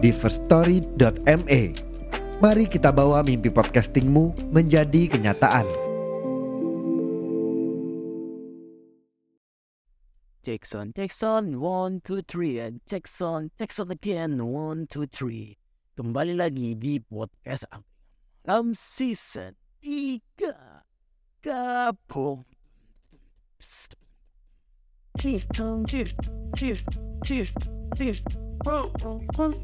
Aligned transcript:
di 0.00 0.10
firststory.me. 0.10 1.62
Mari 2.40 2.64
kita 2.72 2.88
bawa 2.88 3.20
mimpi 3.20 3.52
podcastingmu 3.52 4.48
menjadi 4.48 5.12
kenyataan. 5.12 5.68
Jackson, 10.40 10.88
Jackson, 10.96 11.60
one, 11.60 12.00
two, 12.00 12.24
three, 12.24 12.56
and 12.56 12.80
Jackson, 12.88 13.52
Jackson 13.60 13.92
again, 13.92 14.40
one, 14.40 14.88
two, 14.88 15.04
three. 15.04 15.60
Kembali 16.00 16.32
lagi 16.32 16.72
di 16.80 16.96
podcast 16.96 17.68
Am 18.48 18.72
Season 18.72 19.52
3. 19.84 20.16
Gabung. 21.44 22.48
Psst. 23.60 24.00
Chief, 25.20 25.44
chief, 25.84 26.16
chief, 26.56 26.80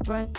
right. 0.09 0.31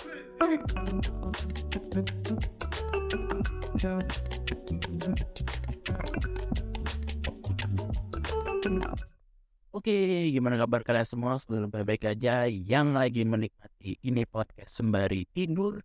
Oke, 9.79 9.95
gimana 10.35 10.59
kabar 10.59 10.83
kalian 10.83 11.07
semua? 11.07 11.39
Semoga 11.39 11.87
baik 11.87 12.11
aja 12.11 12.51
yang 12.51 12.99
lagi 12.99 13.23
menikmati 13.23 13.95
ini 14.03 14.27
podcast 14.27 14.83
sembari 14.83 15.23
tidur. 15.31 15.79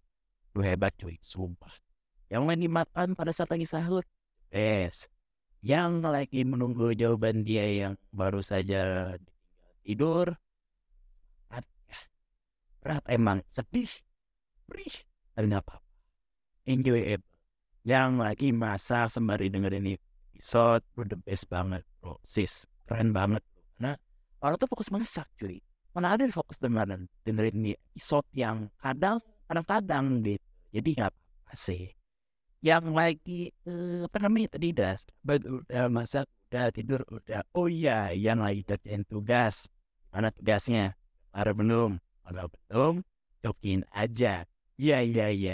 Lu 0.57 0.61
hebat 0.65 0.97
cuy, 0.97 1.21
sumpah. 1.21 1.71
Yang 2.27 2.43
lagi 2.49 2.67
makan 2.67 3.13
pada 3.13 3.29
saat 3.29 3.53
lagi 3.53 3.69
sahur, 3.69 4.01
yes. 4.49 5.05
Yang 5.61 6.03
lagi 6.09 6.41
menunggu 6.41 6.97
jawaban 6.97 7.45
dia 7.45 7.69
yang 7.69 7.93
baru 8.09 8.41
saja 8.41 9.13
tidur. 9.85 10.33
Berat 12.83 13.03
emang, 13.07 13.39
sedih, 13.47 13.87
perih, 14.67 14.91
tapi 15.31 15.47
nggak 15.47 15.63
apa-apa. 15.63 15.79
Enjoy 16.67 16.99
it. 16.99 17.23
Yang 17.87 18.09
lagi 18.19 18.47
masak 18.51 19.07
sembari 19.07 19.47
dengerin 19.47 19.95
episode, 19.95 20.83
bro, 20.91 21.07
the 21.07 21.15
best 21.15 21.47
banget 21.47 21.83
bro, 22.03 22.19
sis, 22.19 22.67
keren 22.83 23.15
banget. 23.15 23.39
Karena 23.79 23.95
orang 24.43 24.59
tuh 24.59 24.67
fokus 24.67 24.91
masak 24.91 25.27
cuy. 25.39 25.63
Mana 25.95 26.19
ada 26.19 26.27
fokus 26.27 26.59
dengerin 26.59 27.07
dengerin 27.23 27.55
ini 27.63 27.71
episode 27.95 28.27
yang 28.35 28.67
kadang 28.83 29.23
kadang-kadang 29.47 30.19
gitu. 30.19 30.43
Jadi 30.75 30.89
nggak 30.99 31.11
apa 31.11 31.53
sih. 31.55 31.87
Yang 32.63 32.85
lagi 32.95 33.41
eh, 33.67 34.03
apa 34.03 34.17
namanya 34.23 34.55
tadi 34.59 34.71
das? 34.75 35.07
Udah 35.23 35.87
masak 35.87 36.27
udah 36.51 36.71
tidur 36.71 37.03
udah. 37.07 37.43
Oh 37.55 37.67
iya 37.67 38.11
yang 38.11 38.43
lagi 38.43 38.63
kerjain 38.63 39.07
tugas. 39.07 39.67
Mana 40.11 40.31
tugasnya? 40.31 40.95
Ada 41.33 41.51
belum 41.51 41.99
kalau 42.33 42.49
belum 42.51 42.95
cokin 43.45 43.85
aja. 43.93 44.43
Iya 44.81 44.97
iya 45.05 45.29
iya 45.29 45.53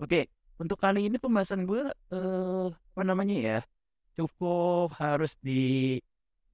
oke 0.00 0.20
untuk 0.56 0.78
kali 0.80 1.08
ini 1.08 1.16
pembahasan 1.20 1.68
gue 1.68 1.84
eh, 2.14 2.66
apa 2.72 3.02
namanya 3.04 3.36
ya 3.36 3.58
cukup 4.16 4.96
harus 4.96 5.36
di 5.40 5.96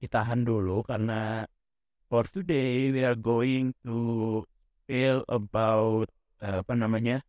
ditahan 0.03 0.45
dulu 0.45 0.83
karena 0.85 1.47
for 2.11 2.23
today 2.29 2.91
we 2.93 3.01
are 3.01 3.17
going 3.17 3.73
to 3.81 3.95
feel 4.85 5.25
about 5.27 6.07
uh, 6.39 6.61
apa 6.61 6.73
namanya 6.77 7.19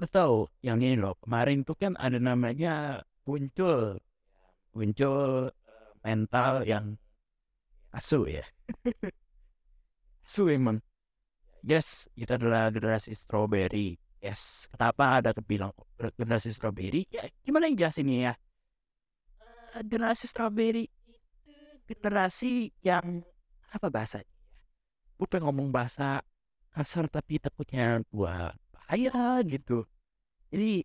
lo 0.00 0.08
tahu 0.08 0.48
yang 0.64 0.80
ini 0.80 0.96
loh 0.96 1.14
kemarin 1.20 1.62
tuh 1.62 1.76
kan 1.76 1.92
ada 2.00 2.16
namanya 2.16 3.04
muncul 3.28 4.00
muncul 4.72 5.52
uh, 5.52 5.90
mental 6.02 6.64
yang 6.64 6.96
asu 7.92 8.24
ya. 8.26 8.46
Asu 10.30 10.46
emang 10.46 10.78
yes 11.64 12.08
itu 12.16 12.30
adalah 12.30 12.68
generasi 12.72 13.12
strawberry. 13.16 13.96
Yes 14.20 14.68
kenapa 14.68 15.22
ada 15.22 15.30
kebilang 15.32 15.72
generasi 16.18 16.52
strawberry? 16.52 17.08
Ya 17.08 17.24
gimana 17.40 17.68
yang 17.68 17.76
jelas 17.76 17.96
ini 18.00 18.28
ya? 18.28 18.34
Uh, 19.76 19.82
generasi 19.86 20.28
strawberry 20.28 20.88
generasi 21.90 22.70
yang 22.84 23.24
apa 23.70 23.90
bahasanya 23.90 24.30
gue 25.20 25.26
pengen 25.28 25.52
ngomong 25.52 25.68
bahasa 25.68 26.24
kasar 26.72 27.10
tapi 27.12 27.36
takutnya 27.36 28.00
gua 28.08 28.56
bahaya 28.72 29.44
gitu. 29.44 29.84
Jadi 30.48 30.80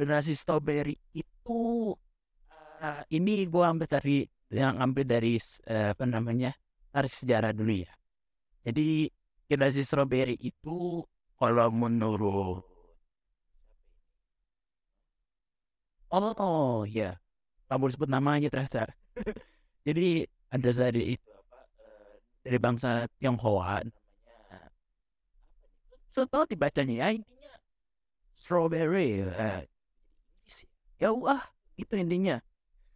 generasi 0.00 0.32
strawberry 0.32 0.96
itu 1.12 1.92
uh, 2.80 3.02
ini 3.12 3.44
gue 3.44 3.64
ambil 3.64 3.86
dari 3.86 4.24
yang 4.48 4.80
ambil 4.80 5.04
dari 5.04 5.36
uh, 5.68 5.92
apa 5.92 6.04
namanya 6.08 6.56
tarik 6.90 7.12
sejarah 7.12 7.52
dulu 7.52 7.84
ya. 7.84 7.92
Jadi 8.64 9.12
generasi 9.50 9.84
strawberry 9.84 10.36
itu 10.40 11.04
kalau 11.36 11.68
menurut 11.68 12.64
oh, 16.14 16.32
oh 16.38 16.78
ya 16.86 17.18
kamu 17.68 17.90
sebut 17.90 18.08
namanya 18.10 18.48
ternyata. 18.52 18.86
Jadi 19.86 20.24
ada 20.52 20.70
dari 20.70 21.18
itu 21.18 21.28
apa 21.34 21.58
uh, 21.60 22.14
dari 22.46 22.58
bangsa 22.62 23.10
Tionghoa 23.18 23.82
namanya 23.82 23.98
setelah 26.14 26.46
dibacanya 26.46 26.94
ya 26.94 27.08
intinya 27.10 27.52
strawberry 28.30 29.26
uh, 29.26 29.66
ya 31.02 31.08
wah 31.10 31.42
itu 31.74 31.94
intinya. 31.98 32.38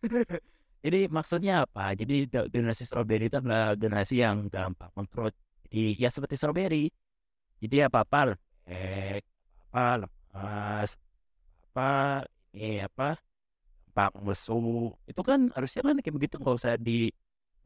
Jadi 0.84 1.10
maksudnya 1.10 1.66
apa? 1.66 1.90
Jadi 1.98 2.30
generasi 2.30 2.86
strawberry 2.86 3.26
itu 3.26 3.42
adalah 3.42 3.74
generasi 3.74 4.22
yang 4.22 4.46
gampang 4.46 4.94
menurut 4.94 5.34
jadi 5.68 5.84
ya 6.00 6.08
seperti 6.08 6.34
strawberry. 6.40 6.88
Jadi 7.60 7.76
apa 7.84 8.04
apa 8.06 8.36
eh 8.68 9.20
apa 9.68 9.84
lepas 10.06 10.88
apa 11.72 11.90
ini 12.54 12.80
apa 12.84 13.18
Pak 13.96 14.12
Mesu 14.24 14.92
itu 15.10 15.20
kan 15.26 15.50
harusnya 15.56 15.82
kan 15.84 15.96
kayak 16.00 16.14
begitu 16.16 16.34
nggak 16.40 16.56
usah 16.56 16.74
di 16.78 17.10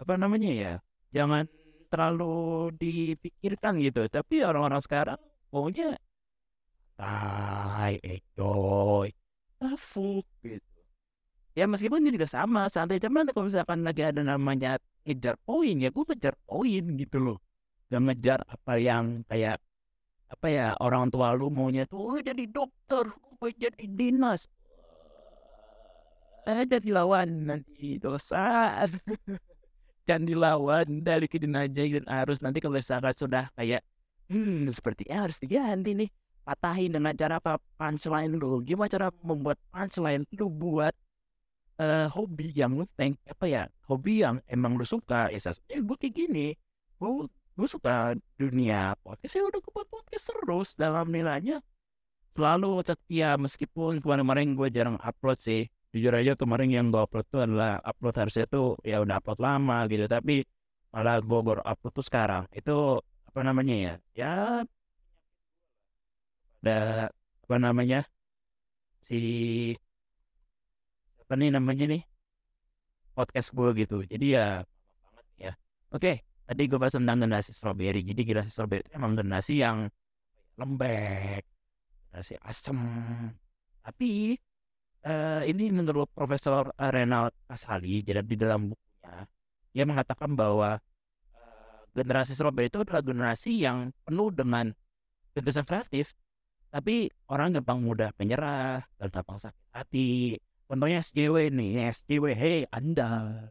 apa 0.00 0.12
namanya 0.18 0.50
ya 0.50 0.72
jangan 1.14 1.44
terlalu 1.92 2.72
dipikirkan 2.80 3.78
gitu. 3.84 4.08
Tapi 4.08 4.42
orang-orang 4.42 4.80
sekarang 4.82 5.18
maunya 5.52 5.94
tai 6.96 8.00
enjoy 8.02 9.08
tafu 9.60 10.24
gitu. 10.42 10.70
Ya 11.52 11.68
meskipun 11.68 12.00
ini 12.00 12.16
juga 12.16 12.28
sama 12.32 12.66
santai. 12.72 12.96
Cuman 12.96 13.28
kalau 13.28 13.46
misalkan 13.46 13.84
lagi 13.84 14.02
ada 14.02 14.24
namanya 14.24 14.80
ngejar 15.04 15.34
poin 15.46 15.76
ya 15.82 15.90
gue 15.90 16.04
ngejar 16.08 16.34
poin 16.46 16.84
gitu 16.96 17.18
loh 17.18 17.38
ngejar 18.00 18.40
apa 18.48 18.72
yang 18.80 19.26
kayak 19.28 19.60
apa 20.32 20.46
ya 20.48 20.66
orang 20.80 21.12
tua 21.12 21.36
lu 21.36 21.52
maunya 21.52 21.84
tuh 21.84 22.16
oh, 22.16 22.20
jadi 22.22 22.48
dokter 22.48 23.04
gue 23.42 23.50
jadi 23.58 23.84
dinas. 23.90 24.46
Eh 26.46 26.62
jadi 26.62 26.94
lawan 26.94 27.50
nanti 27.50 27.98
dosa. 27.98 28.86
Dan 30.06 30.26
dilawan 30.26 31.02
dari 31.06 31.30
aja 31.30 31.82
dan 31.86 32.06
harus 32.10 32.42
nanti 32.42 32.58
kalau 32.58 32.74
misalkan 32.74 33.14
sudah 33.14 33.46
kayak 33.54 33.86
hmm 34.26 34.66
sepertinya 34.74 35.22
harus 35.22 35.38
diganti 35.38 35.94
nih 35.94 36.10
patahin 36.42 36.90
dengan 36.90 37.14
cara 37.14 37.38
apa? 37.38 37.62
Punchline 37.78 38.34
lu. 38.34 38.58
Gimana 38.66 38.90
cara 38.90 39.14
membuat 39.22 39.62
punchline 39.70 40.26
lu 40.34 40.50
buat 40.50 40.90
uh, 41.78 42.10
hobi 42.10 42.50
yang 42.50 42.74
lu 42.74 42.82
pengen 42.98 43.14
apa 43.30 43.46
ya 43.46 43.62
hobi 43.86 44.26
yang 44.26 44.42
emang 44.50 44.74
lu 44.74 44.82
suka. 44.82 45.30
Ya 45.30 45.38
eh, 45.70 45.78
gue 45.78 45.94
kayak 45.94 46.14
gini. 46.18 46.58
Gue 46.98 47.30
gue 47.52 47.68
suka 47.68 48.16
dunia 48.40 48.96
podcast 49.04 49.34
ya 49.36 49.44
udah 49.44 49.60
gue 49.60 49.84
podcast 49.88 50.24
terus 50.32 50.68
dalam 50.74 51.06
nilainya 51.12 51.60
selalu 52.36 52.80
setia. 52.84 53.36
Meskipun 53.36 54.00
kemarin-kemarin 54.00 54.56
gue 54.56 54.68
jarang 54.72 54.98
upload 55.00 55.38
sih. 55.40 55.68
Jujur 55.92 56.12
aja 56.16 56.32
kemarin 56.40 56.72
yang 56.72 56.86
gue 56.88 57.00
upload 57.04 57.26
tuh 57.28 57.44
adalah 57.44 57.76
upload 57.84 58.16
harusnya 58.16 58.48
tuh 58.48 58.80
ya 58.80 59.04
udah 59.04 59.20
upload 59.20 59.40
lama 59.44 59.84
gitu 59.92 60.08
tapi 60.08 60.40
malah 60.92 61.20
gue 61.20 61.40
baru 61.44 61.60
upload 61.60 61.92
tuh 61.92 62.06
sekarang. 62.08 62.48
Itu 62.52 63.00
apa 63.28 63.40
namanya 63.44 63.74
ya? 63.76 63.94
Ya 64.16 64.32
ada 66.64 66.78
apa 67.44 67.56
namanya? 67.60 68.00
Si 69.04 69.18
apa 71.20 71.32
nih 71.36 71.52
namanya 71.52 71.84
nih? 71.92 72.02
Podcast 73.12 73.52
gue 73.52 73.68
gitu. 73.76 74.00
Jadi 74.08 74.26
ya 74.36 74.64
ya. 75.36 75.52
Oke 75.92 76.31
tadi 76.52 76.68
gue 76.68 76.76
bahas 76.76 76.92
tentang 76.92 77.16
generasi 77.16 77.50
strawberry. 77.56 78.04
Jadi 78.04 78.20
generasi 78.28 78.52
strawberry 78.52 78.84
itu 78.84 78.92
emang 78.92 79.16
generasi 79.16 79.64
yang 79.64 79.88
lembek 80.60 81.48
generasi 82.12 82.36
asem. 82.44 82.76
Tapi 83.80 84.36
eh, 85.08 85.42
ini 85.48 85.64
menurut 85.72 86.12
Profesor 86.12 86.68
Renald 86.76 87.32
Kasali 87.48 88.04
jadi 88.04 88.20
di 88.20 88.36
dalam 88.36 88.68
bukunya 88.68 89.24
dia 89.72 89.84
mengatakan 89.88 90.36
bahwa 90.36 90.76
eh, 91.32 91.80
generasi 91.96 92.36
strawberry 92.36 92.68
itu 92.68 92.84
adalah 92.84 93.00
generasi 93.00 93.56
yang 93.56 93.88
penuh 94.04 94.28
dengan 94.28 94.68
gagasan 95.32 95.64
kreatif. 95.64 96.12
Tapi 96.68 97.08
orang 97.32 97.56
gampang 97.56 97.80
mudah 97.80 98.12
menyerah 98.20 98.84
dan 99.00 99.08
gampang 99.08 99.40
sakit 99.40 99.72
hati. 99.72 100.36
Contohnya 100.68 101.00
SJW 101.00 101.48
nih 101.48 101.88
SJW 101.96 102.24
hei 102.36 102.58
anda. 102.68 103.48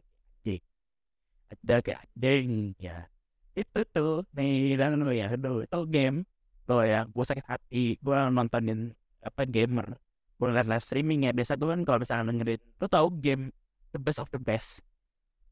Ada 1.52 1.76
kayak 1.84 2.02
deng 2.16 2.72
ya. 2.80 3.06
Itu 3.52 3.84
tuh 3.92 4.24
nih 4.32 4.80
dan 4.80 4.96
lo 4.96 5.12
ya 5.12 5.28
itu, 5.28 5.68
itu 5.68 5.78
game? 5.92 6.24
Lo 6.64 6.80
ya 6.80 7.04
gue 7.04 7.24
sakit 7.24 7.44
hati 7.44 8.00
gue 8.00 8.16
nontonin 8.32 8.96
apa 9.20 9.44
gamer. 9.44 10.00
Gue 10.40 10.48
liat 10.50 10.66
live 10.66 10.84
streaming 10.84 11.28
ya 11.28 11.32
biasa 11.36 11.60
gue 11.60 11.68
kan 11.68 11.84
kalau 11.84 11.98
misalnya 12.00 12.32
dengerin 12.32 12.60
lo 12.80 12.86
tau 12.88 13.08
game 13.12 13.52
the 13.92 14.00
best 14.00 14.18
of 14.18 14.28
the 14.32 14.40
best? 14.40 14.80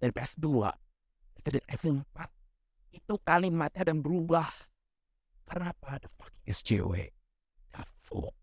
Dari 0.01 0.17
PS2 0.17 0.49
Resident 1.37 1.65
Evil 1.69 2.01
4 2.17 2.97
itu 2.97 3.15
kalimatnya 3.21 3.83
dan 3.85 4.01
berubah. 4.01 4.49
Karena 5.45 5.75
apa 5.75 6.01
the 6.01 6.09
fucking 6.09 6.47
SJW 6.49 6.95
the 7.77 7.83
fuck? 8.01 8.35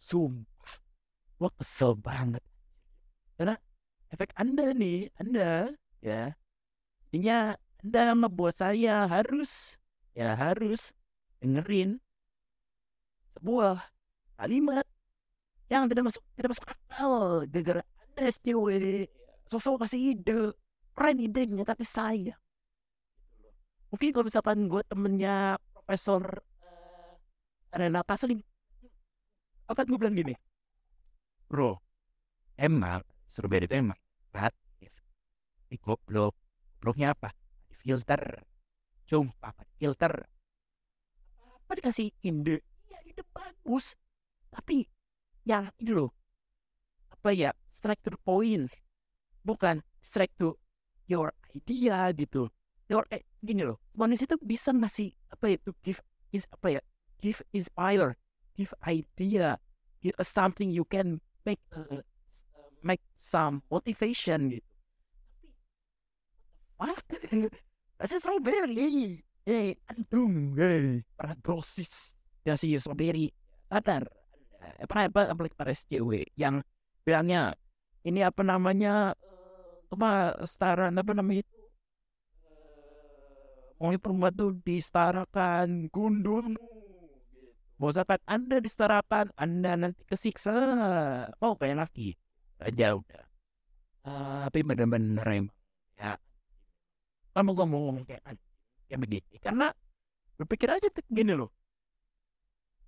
Sumpah. 0.00 0.74
Gue 1.36 1.50
kesel 1.60 1.92
banget. 1.98 2.42
Karena 3.36 3.58
efek 4.14 4.30
anda 4.38 4.70
nih 4.70 5.10
anda 5.18 5.74
ya 5.98 6.38
intinya 7.14 7.54
anda 7.78 8.10
membuat 8.18 8.58
saya 8.58 9.06
harus 9.06 9.78
ya 10.18 10.34
harus 10.34 10.90
dengerin 11.38 12.02
sebuah 13.38 13.78
kalimat 14.34 14.82
yang 15.70 15.86
tidak 15.86 16.10
masuk 16.10 16.26
tidak 16.34 16.58
masuk 16.58 16.66
akal 16.66 17.46
gara-gara 17.46 17.86
anda 17.86 18.34
sosok 19.46 19.86
kasih 19.86 20.18
ide 20.18 20.58
keren 20.90 21.22
idenya 21.22 21.62
tapi 21.62 21.86
saya 21.86 22.34
mungkin 23.94 24.10
kalau 24.10 24.26
misalkan 24.26 24.66
gue 24.66 24.82
temennya 24.90 25.54
Profesor 25.70 26.42
uh, 26.42 27.78
Rena 27.78 28.02
Kasling 28.02 28.42
apa 29.70 29.86
gue 29.86 29.94
bilang 30.02 30.18
gini? 30.18 30.34
Bro 31.46 31.78
emang 32.58 33.06
strawberry 33.30 33.70
itu 33.70 33.78
emang 33.78 34.02
kreatif 34.34 34.90
tapi 35.62 35.78
goblok 35.78 36.43
gobloknya 36.84 37.16
apa? 37.16 37.32
Di 37.64 37.80
filter. 37.80 38.44
Sumpah 39.08 39.56
di 39.64 39.72
filter. 39.80 40.12
Apa 41.40 41.72
dikasih 41.80 42.12
ide? 42.20 42.60
Iya 42.84 43.00
ide 43.08 43.24
bagus. 43.32 43.96
Tapi 44.52 44.84
yang 45.48 45.72
ini 45.80 45.96
loh. 45.96 46.12
Apa 47.08 47.32
ya? 47.32 47.56
Strike 47.64 48.04
to 48.04 48.12
the 48.12 48.20
point. 48.20 48.68
Bukan 49.40 49.80
strike 50.04 50.36
to 50.36 50.60
your 51.08 51.32
idea 51.56 52.12
gitu. 52.12 52.52
Your 52.92 53.08
eh, 53.08 53.24
gini 53.40 53.64
loh. 53.64 53.80
Manusia 53.96 54.28
itu 54.28 54.36
bisa 54.44 54.68
ngasih 54.76 55.08
apa 55.32 55.56
itu 55.56 55.72
give 55.80 56.04
is 56.36 56.44
apa 56.52 56.76
ya 56.76 56.82
give 57.24 57.40
inspire 57.56 58.20
give 58.60 58.76
idea 58.84 59.56
give 60.04 60.12
something 60.20 60.68
you 60.68 60.84
can 60.84 61.16
make 61.48 61.62
uh, 61.72 62.04
make 62.84 63.00
some 63.16 63.64
motivation 63.72 64.52
gitu 64.52 64.73
fuck 66.76 67.04
strawberry. 68.20 69.20
Eh 69.44 69.76
antum 69.88 70.56
eh 70.56 71.04
paradosis 71.16 72.16
si 72.56 72.68
strawberry. 72.76 73.30
Sadar. 73.68 74.08
Eh, 74.80 74.84
pernah 74.88 75.08
apa 75.08 75.20
apalagi 75.32 75.56
para 75.56 75.72
SJW 75.72 76.24
yang 76.40 76.64
bilangnya 77.04 77.52
ini 78.04 78.24
apa 78.24 78.40
namanya 78.40 79.12
apa 79.92 80.10
setara 80.44 80.88
apa 80.88 81.12
namanya 81.12 81.44
itu? 81.44 81.56
Mau 83.80 83.92
perempuan 84.00 84.32
tuh 84.32 84.56
disetarakan 84.64 85.92
gundul. 85.92 86.56
Misalkan 87.76 88.22
anda 88.24 88.62
disetarakan 88.62 89.34
anda 89.36 89.76
nanti 89.76 90.00
kesiksa. 90.08 90.54
Mau 91.42 91.58
kayak 91.58 91.84
laki. 91.84 92.16
Aja 92.64 92.96
udah 92.96 93.34
tapi 94.04 94.60
bener-bener 94.60 95.24
emang 95.24 95.56
ya 95.96 96.12
kamu 97.34 97.50
ngomong 97.58 98.06
kayak 98.06 98.22
kayak 98.86 99.00
begini. 99.02 99.36
Karena 99.42 99.74
berpikir 100.38 100.70
aja 100.70 100.88
gini 101.10 101.34
loh. 101.34 101.50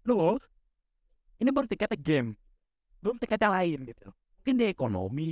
Lo 0.06 0.38
ini 1.36 1.50
baru 1.52 1.68
tiketnya 1.68 1.98
game 2.00 2.30
belum 3.04 3.22
tiket 3.22 3.38
yang 3.38 3.54
lain 3.54 3.78
gitu. 3.86 4.08
Mungkin 4.10 4.54
di 4.58 4.66
ekonomi 4.66 5.30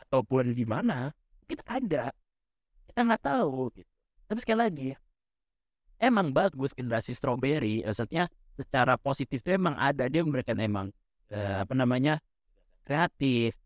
ataupun 0.00 0.56
di 0.56 0.64
mana 0.64 1.12
kita 1.44 1.64
ada. 1.66 2.08
Kita 2.88 3.00
nggak 3.04 3.22
tahu 3.24 3.68
gitu. 3.76 3.92
Tapi 4.30 4.38
sekali 4.40 4.60
lagi 4.60 4.90
emang 6.00 6.32
bagus 6.32 6.72
generasi 6.72 7.12
strawberry. 7.12 7.84
Maksudnya 7.84 8.24
secara 8.56 8.96
positif 8.96 9.44
itu 9.44 9.52
emang 9.52 9.76
ada 9.76 10.08
dia 10.08 10.24
memberikan 10.24 10.56
emang 10.56 10.88
eh, 11.28 11.60
apa 11.60 11.76
namanya 11.76 12.16
kreatif 12.88 13.59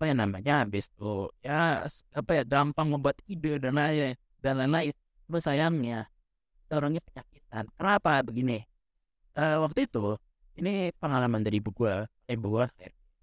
apa 0.00 0.08
ya 0.08 0.14
namanya 0.16 0.64
habis 0.64 0.88
itu 0.88 1.28
ya 1.44 1.84
apa 2.16 2.30
ya 2.32 2.42
gampang 2.48 2.88
membuat 2.88 3.20
ide 3.28 3.60
dan 3.60 3.76
lain 3.76 4.16
dan 4.40 4.56
lain-lain. 4.56 4.96
Tapi 5.28 5.38
sayangnya 5.44 6.08
orangnya 6.72 7.04
penyakitan. 7.04 7.68
Kenapa? 7.76 8.24
Begini 8.24 8.64
uh, 9.36 9.60
waktu 9.60 9.84
itu 9.84 10.16
ini 10.56 10.88
pengalaman 10.96 11.44
dari 11.44 11.60
ibu 11.60 11.68
gua 11.76 12.08
ibu 12.24 12.46
gua 12.48 12.64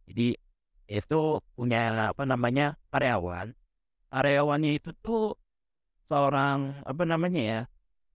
jadi 0.06 0.38
itu 0.86 1.22
punya 1.58 2.14
apa 2.14 2.24
namanya 2.30 2.78
karyawan. 2.94 3.58
Karyawannya 4.14 4.72
itu 4.78 4.94
tuh 5.02 5.34
seorang 6.06 6.78
apa 6.86 7.04
namanya 7.10 7.42
ya 7.42 7.60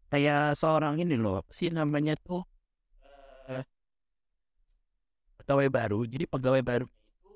kayak 0.08 0.54
seorang 0.54 1.02
ini 1.02 1.18
loh 1.18 1.42
apa 1.42 1.50
sih 1.50 1.68
namanya 1.74 2.14
tuh 2.22 2.46
uh, 3.50 3.62
pegawai 5.42 5.66
baru. 5.66 5.98
Jadi 6.06 6.24
pegawai 6.30 6.62
baru 6.62 6.86
itu 6.86 7.32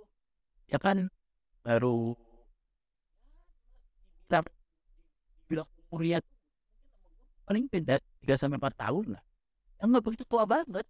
ya 0.71 0.79
kan 0.79 1.11
baru 1.67 2.15
kita 4.27 4.47
bilang 5.51 5.67
umurnya 5.91 6.23
paling 7.43 7.67
beda 7.67 7.99
tiga 8.23 8.35
sampai 8.39 8.59
empat 8.63 8.75
tahun 8.79 9.19
lah. 9.19 9.23
Yang 9.83 9.89
nggak 9.91 10.05
begitu 10.07 10.25
tua 10.31 10.47
banget. 10.47 10.87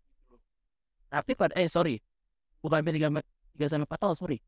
Tapi 1.08 1.32
pada 1.32 1.56
eh 1.56 1.68
sorry. 1.68 1.96
Bukan 2.60 2.84
tiga 2.92 3.08
tiga 3.56 3.66
sampai 3.72 3.88
empat 3.88 4.00
tahun 4.04 4.16
sorry. 4.20 4.38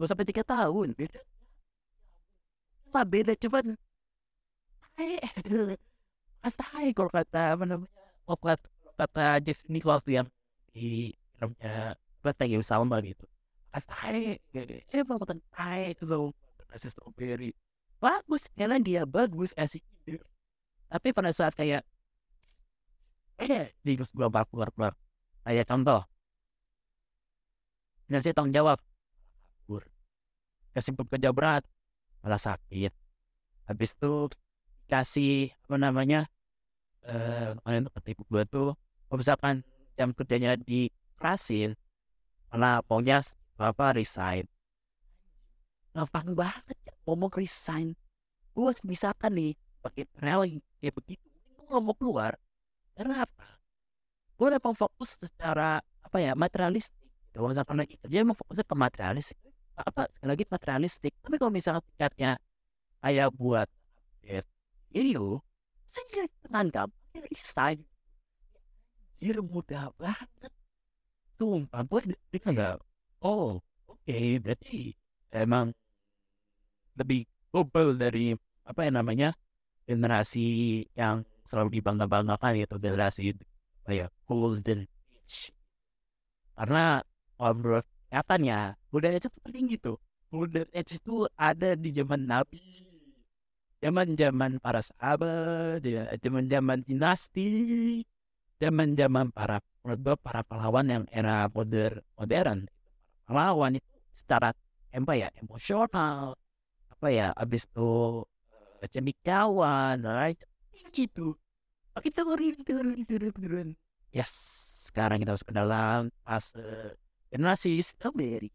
Dua 0.00 0.08
sampai 0.08 0.24
tiga 0.24 0.44
tahun. 0.44 0.96
Beda. 0.96 1.20
Lah 2.96 3.04
beda 3.04 3.32
cuman 3.36 3.76
santai 6.40 6.92
kalau 6.92 7.08
kata 7.08 7.56
apa 7.56 7.64
namanya 7.64 7.88
kata, 8.28 8.68
kata 9.00 9.24
Jeff 9.40 9.64
Nichols 9.68 10.04
yang 10.08 10.28
di 10.72 11.12
filmnya 11.40 11.96
You 12.44 12.60
Salma 12.60 13.00
gitu 13.00 13.24
santai 13.70 14.42
eh 14.90 15.02
mau 15.06 15.18
makan 15.22 15.38
tai 15.54 15.94
gitu 15.94 16.34
nasi 16.70 16.90
strawberry 16.90 17.54
bagus 18.02 18.50
karena 18.58 18.82
dia 18.82 19.02
bagus 19.06 19.54
kasih 19.54 19.82
ide 20.06 20.18
tapi 20.90 21.14
pada 21.14 21.30
saat 21.30 21.54
kayak 21.54 21.86
eh 23.40 23.72
di 23.80 23.94
gua 24.12 24.28
bak 24.28 24.50
keluar 24.52 24.68
keluar. 24.74 24.92
Kayak 25.46 25.70
contoh. 25.70 26.02
Ngasih 28.10 28.34
tanggung 28.34 28.52
jawab. 28.52 28.78
Kabur. 29.64 29.86
Kasih 30.74 30.92
kerja 30.98 31.30
berat. 31.30 31.62
Malah 32.20 32.42
sakit. 32.42 32.92
Habis 33.70 33.94
itu 33.94 34.28
kasih 34.90 35.54
apa 35.70 35.76
namanya 35.78 36.26
eh 37.06 37.54
uh, 37.54 38.10
ibu 38.10 38.26
gua 38.28 38.42
tuh 38.44 38.74
misalkan 39.14 39.62
jam 39.94 40.10
kerjanya 40.12 40.58
dikerasin 40.58 41.78
malah 42.52 42.82
pokoknya 42.84 43.22
apa 43.60 43.92
resign. 43.92 44.48
Gampang 45.92 46.32
banget 46.32 46.76
ya 46.86 46.94
ngomong 47.04 47.28
resign. 47.36 47.92
Gue 48.56 48.72
misalkan 48.88 49.36
nih? 49.36 49.52
Pakai 49.84 50.08
rally 50.16 50.64
kayak 50.80 50.96
begitu. 50.96 51.28
Gue 51.56 51.64
nggak 51.68 51.82
mau 51.84 51.94
keluar. 51.96 52.32
Karena 52.96 53.28
apa? 53.28 53.46
Gue 54.40 54.48
emang 54.56 54.72
fokus 54.72 55.20
secara 55.20 55.84
apa 56.00 56.16
ya 56.16 56.32
materialistik. 56.32 57.04
Kalau 57.30 57.52
misalkan 57.52 57.76
lagi 57.84 58.00
kerja 58.00 58.24
emang 58.24 58.38
fokusnya 58.38 58.64
ke 58.64 58.76
materialistik. 58.76 59.38
Apa 59.76 60.08
sekali 60.08 60.28
lagi 60.32 60.44
materialistik. 60.48 61.12
Tapi 61.20 61.34
kalau 61.36 61.52
misalnya 61.52 61.84
tiketnya 61.84 62.40
kayak 63.00 63.28
buat 63.36 63.68
ini 64.90 65.14
loh 65.14 65.40
saya 65.86 66.26
dengan 66.42 66.66
gampang 66.70 67.22
resign. 67.30 67.78
Anjir 69.20 69.38
mudah 69.44 69.92
banget. 70.00 70.52
Sumpah 71.36 71.82
gue 71.84 72.16
dia 72.32 72.40
nggak 72.40 72.89
Oh 73.20 73.60
oke 73.84 74.00
okay. 74.00 74.40
berarti 74.40 74.96
emang 75.28 75.76
lebih 76.96 77.28
global 77.52 77.92
dari 77.96 78.32
apa 78.64 78.80
ya 78.88 78.90
namanya 78.92 79.28
generasi 79.84 80.44
yang 80.96 81.28
selalu 81.44 81.80
dibangga-banggakan 81.80 82.56
gitu 82.64 82.76
generasi 82.80 83.36
apa 83.84 83.92
ya 83.92 84.06
golden 84.24 84.88
age 85.12 85.52
karena 86.56 87.04
menurut 87.36 87.84
katanya 88.08 88.76
golden 88.88 89.16
age 89.16 89.28
itu 89.28 89.30
penting 89.44 89.64
gitu 89.68 89.92
golden 90.32 90.68
age 90.72 90.96
itu 90.96 91.28
ada 91.36 91.76
di 91.76 91.90
zaman 91.92 92.24
nabi 92.24 92.62
zaman 93.84 94.16
zaman 94.16 94.50
para 94.64 94.80
sahabat 94.80 95.84
ya 95.84 96.08
zaman 96.20 96.48
zaman 96.48 96.78
dinasti 96.88 97.48
zaman 98.60 98.96
zaman 98.96 99.28
para 99.32 99.60
para 100.20 100.40
pahlawan 100.44 100.86
yang 100.88 101.04
era 101.12 101.48
modern 101.48 102.00
modern 102.16 102.68
pahlawan 103.30 103.78
itu 103.78 103.94
secara 104.10 104.50
apa 104.90 105.12
ya 105.14 105.30
emosional 105.38 106.34
apa 106.90 107.06
ya 107.14 107.30
abis 107.38 107.70
itu 107.70 108.26
uh, 108.26 108.88
cendikiawan 108.90 110.02
right 110.02 110.42
gitu. 110.90 111.38
Makin 111.94 112.12
turun 112.14 112.54
turun 112.66 112.98
turun 113.06 113.32
turun. 113.38 113.68
Yes 114.10 114.34
sekarang 114.90 115.22
kita 115.22 115.38
masuk 115.38 115.46
ke 115.46 115.54
dalam 115.54 116.10
fase 116.26 116.98
generasi 117.30 117.78
strawberry 117.78 118.50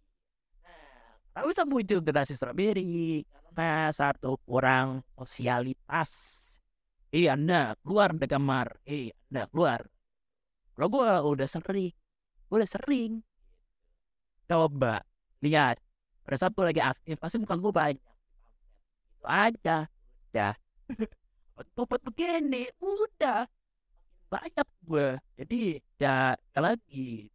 nah 1.31 1.43
bisa 1.47 1.63
muncul 1.63 1.99
generasi 2.03 2.35
strawberry 2.35 3.23
karena 3.55 3.91
satu 3.91 4.39
kurang 4.43 5.03
sosialitas. 5.15 6.11
Iya 7.11 7.39
anda 7.39 7.75
keluar 7.83 8.11
dari 8.11 8.27
kamar. 8.27 8.67
Iya 8.83 9.15
anda 9.31 9.43
keluar. 9.51 9.87
Kalau 10.75 10.87
gue 10.91 11.11
udah 11.35 11.47
sering 11.47 11.91
udah 12.51 12.67
sering 12.67 13.23
coba 14.45 15.01
lihat 15.41 15.77
pada 16.25 16.37
saat 16.41 16.53
gue 16.57 16.65
lagi 16.65 16.81
aktif 16.81 17.15
pasti 17.21 17.37
bukan 17.37 17.57
gue 17.61 17.73
banyak. 17.73 18.13
Itu 19.21 19.25
aja 19.29 19.77
udah. 20.33 20.53
Topet 21.77 22.01
begini 22.01 22.65
udah. 22.81 23.45
Banyak 24.29 24.67
gue 24.85 25.07
jadi 25.37 25.61
ya 26.01 26.33
lagi. 26.57 27.29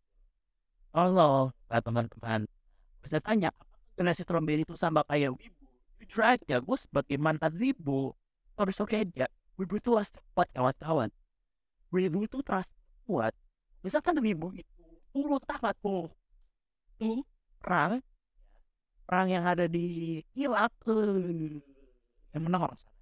Allah 0.90 1.55
teman-teman. 1.71 2.50
Bisa 2.99 3.23
tanya 3.23 3.55
generasi 3.95 4.26
strawberry 4.26 4.67
itu 4.67 4.75
sama 4.75 5.07
kayak 5.07 5.38
wibu? 5.38 5.67
Jujur 6.02 6.26
aja 6.26 6.59
gue 6.59 6.76
sebagai 6.76 7.17
mantan 7.17 7.55
wibu 7.55 8.11
harus 8.59 8.76
oke 8.83 8.99
aja. 8.99 9.31
Wibu 9.55 9.79
itu 9.79 9.95
harus 9.95 10.11
kuat 10.35 10.50
kawan-kawan. 10.50 11.09
Wibu 11.95 12.26
itu 12.26 12.43
terus 12.43 12.75
kuat. 13.07 13.33
Misalkan 13.87 14.19
wibu 14.19 14.50
itu 14.52 14.83
turun 15.14 15.40
tangan 15.47 15.75
tuh 15.79 16.11
tuh 17.00 17.25
perang 17.57 18.04
perang 19.09 19.26
yang 19.33 19.49
ada 19.49 19.64
di 19.64 20.21
Irak 20.37 20.71
eh, 20.87 21.57
yang 22.37 22.42
menang 22.45 22.69
orang 22.69 22.76
sana 22.76 22.95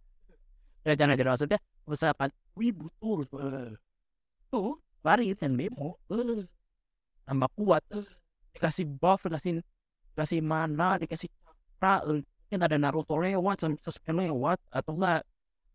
ya 0.86 0.94
jangan 0.94 1.18
jadi 1.18 1.30
maksudnya 1.34 1.60
misalkan 1.84 2.30
wibu 2.54 2.86
turun 3.02 3.28
eh, 3.42 3.74
tuh 4.48 4.78
lari 5.02 5.34
dan 5.34 5.58
demo 5.58 5.98
eh, 6.14 6.46
tambah 7.26 7.50
kuat 7.58 7.82
dikasih 8.54 8.86
buff 8.86 9.26
dikasih 9.26 9.58
dikasih 10.14 10.40
mana 10.40 10.96
dikasih 10.96 11.28
cakra 11.28 12.06
mungkin 12.06 12.64
ada 12.64 12.76
Naruto 12.80 13.20
lewat 13.20 13.68
Sasuke 13.76 14.08
lewat 14.08 14.56
atau 14.72 14.96
enggak 14.96 15.20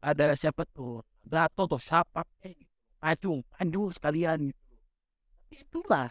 ada 0.02 0.34
siapa 0.34 0.66
tuh 0.74 1.06
Gato 1.24 1.70
atau 1.70 1.80
siapa 1.80 2.26
eh. 2.44 2.58
Pacung, 3.04 3.44
panjung 3.52 3.92
sekalian 3.92 4.48
gitu 4.48 5.84
itulah 5.84 6.08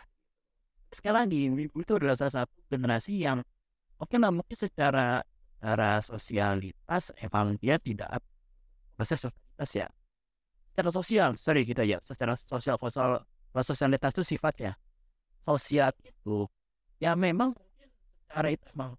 sekali 0.92 1.14
lagi 1.16 1.42
Wibu 1.48 1.82
itu 1.82 1.92
adalah 1.96 2.14
salah 2.14 2.44
satu 2.44 2.56
generasi 2.68 3.24
yang 3.24 3.40
oke 3.96 4.16
lah 4.20 4.30
mungkin 4.30 4.56
secara 4.56 5.24
secara 5.56 6.02
sosialitas 6.04 7.14
emang 7.18 7.56
dia 7.56 7.80
tidak 7.80 8.20
proses 8.94 9.24
sosialitas 9.24 9.70
ya. 9.72 9.88
Secara 10.72 10.90
sosial 10.92 11.30
sorry 11.36 11.62
kita 11.64 11.82
ya 11.84 11.98
secara 12.00 12.36
sosial 12.36 12.76
sosial 12.76 13.24
sosialitas 13.60 14.12
itu 14.16 14.24
sifatnya 14.36 14.72
sosial 15.44 15.92
itu 16.04 16.48
ya 17.02 17.12
memang 17.12 17.52
mungkin 17.52 17.88
secara 18.24 18.48
itu 18.48 18.64
emang 18.72 18.96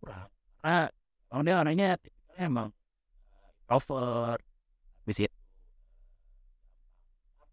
kurang 0.00 0.26
karena 0.58 0.78
emang 1.30 1.42
dia 1.46 1.54
orangnya 1.60 1.88
emang 2.40 2.68
introvert 3.70 4.42
habis 5.06 5.18
itu 5.22 5.40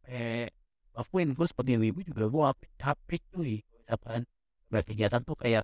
capek 0.07 0.56
lakuin 0.97 1.37
gue 1.37 1.45
seperti 1.45 1.77
ibu 1.77 2.01
juga 2.01 2.25
gue 2.25 2.43
capek 2.81 3.21
cuy. 3.29 3.53
Misalkan 3.61 4.25
berkegiatan 4.73 5.21
tuh 5.21 5.37
kayak 5.37 5.63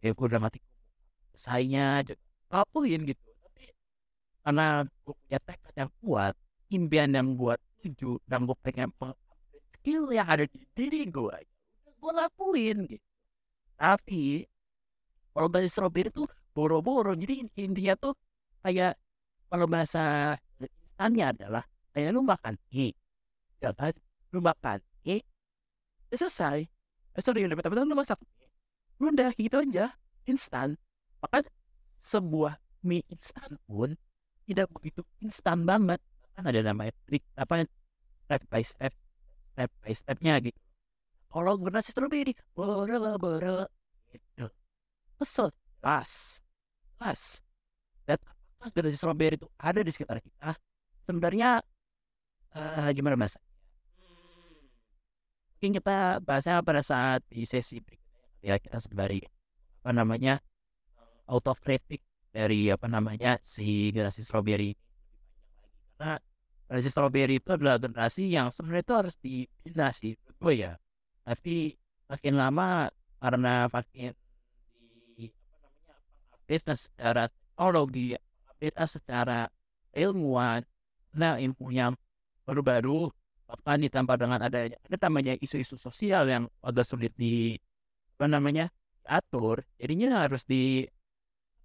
ya 0.00 0.10
gue 0.14 0.26
udah 0.30 0.40
mati 0.40 0.62
sayanya 1.34 2.06
lakuin 2.48 3.10
gitu. 3.10 3.20
Tapi 3.42 3.64
karena 4.46 4.86
gue 4.86 5.14
punya 5.18 5.38
tekad 5.42 5.74
yang 5.74 5.90
kuat 5.98 6.34
impian 6.70 7.10
yang 7.10 7.34
gue 7.34 7.54
tuju 7.82 8.22
dan 8.30 8.46
gue 8.46 8.56
pengen 8.62 8.94
skill 9.74 10.14
yang 10.14 10.28
ada 10.30 10.46
di 10.46 10.62
diri 10.78 11.10
gue 11.10 11.36
gue 12.00 12.12
lakuin 12.14 12.86
gitu. 12.86 13.06
Tapi 13.76 14.46
kalau 15.34 15.48
dari 15.50 15.68
strawberry 15.68 16.10
tuh 16.14 16.30
boro-boro. 16.54 17.12
Jadi 17.18 17.50
intinya 17.60 17.94
tuh 17.98 18.14
kayak 18.64 18.96
kalau 19.50 19.66
bahasa 19.66 20.36
instannya 20.60 21.26
adalah 21.34 21.64
kayak 21.90 22.14
lu 22.14 22.22
makan 22.22 22.54
nih 22.70 22.94
ya 23.60 23.70
kan 23.76 23.92
lu 24.30 24.40
makan 24.42 24.78
eh 25.06 25.22
selesai 26.14 26.66
sorry 27.20 27.44
udah 27.44 27.56
betul-betul 27.58 27.86
lu 27.86 27.98
masak 27.98 28.18
udah 29.00 29.32
gitu 29.40 29.56
aja. 29.64 29.96
Instan. 30.28 30.76
Maka 31.24 31.48
sebuah 31.96 32.60
mie 32.84 33.04
instan 33.08 33.56
pun 33.64 33.96
tidak 34.44 34.68
begitu 34.76 35.00
instan 35.24 35.64
banget. 35.64 36.00
Kan 36.36 36.44
ada 36.44 36.60
namanya 36.60 36.92
trik 37.08 37.24
apa 37.36 37.64
step 38.28 38.42
by 38.52 38.62
step 38.64 38.92
step 39.56 39.70
by 39.80 39.92
stepnya 39.96 40.36
gitu. 40.44 40.60
Kalau 41.30 41.56
generasi 41.56 41.96
strawberry 41.96 42.36
bere 42.52 43.16
bere 43.16 43.68
gitu. 44.12 44.46
Kesel. 45.16 45.48
Pas 45.80 46.40
pas 47.00 47.20
dan 48.04 48.20
apakah 48.20 48.68
generasi 48.76 48.96
strawberry 49.00 49.36
itu 49.40 49.48
ada 49.56 49.80
di 49.80 49.90
sekitar 49.92 50.20
kita? 50.20 50.52
Sebenarnya 51.08 51.64
uh, 52.52 52.88
gimana 52.92 53.16
mas 53.16 53.40
mungkin 55.60 55.76
kita 55.76 56.24
bahasnya 56.24 56.64
pada 56.64 56.80
saat 56.80 57.20
di 57.28 57.44
sesi 57.44 57.84
berikutnya 57.84 58.24
ya 58.40 58.56
kita 58.56 58.80
sembari 58.80 59.20
apa 59.84 59.92
namanya 59.92 60.40
autokritik 61.28 62.00
dari 62.32 62.72
apa 62.72 62.88
namanya 62.88 63.36
si 63.44 63.92
generasi 63.92 64.24
strawberry 64.24 64.72
karena 66.00 66.16
generasi 66.64 66.88
strawberry 66.88 67.36
itu 67.36 67.50
adalah 67.52 67.76
generasi 67.76 68.32
yang 68.32 68.48
sebenarnya 68.48 68.88
itu 68.88 68.94
harus 68.96 69.14
dibina 69.20 69.92
sih 69.92 70.16
gue 70.16 70.54
ya. 70.56 70.80
Tapi 71.28 71.76
makin 72.08 72.34
lama 72.40 72.88
karena 73.20 73.68
makin 73.68 74.16
apa 74.16 74.76
namanya 74.80 75.28
update 76.32 76.64
secara 76.72 77.28
teknologi 77.28 78.16
update 78.48 78.76
secara 78.88 79.40
ilmuwan 79.92 80.64
nah 81.12 81.36
ilmunya 81.36 81.92
baru-baru 82.48 83.12
bahkan 83.50 83.82
ditambah 83.82 84.14
dengan 84.14 84.40
ada 84.46 84.70
ada 84.70 84.96
namanya 85.10 85.34
isu-isu 85.42 85.74
sosial 85.74 86.30
yang 86.30 86.46
agak 86.62 86.86
sulit 86.86 87.10
di 87.18 87.58
apa 88.14 88.30
namanya 88.30 88.70
atur 89.02 89.66
jadinya 89.82 90.22
harus 90.22 90.46
di 90.46 90.86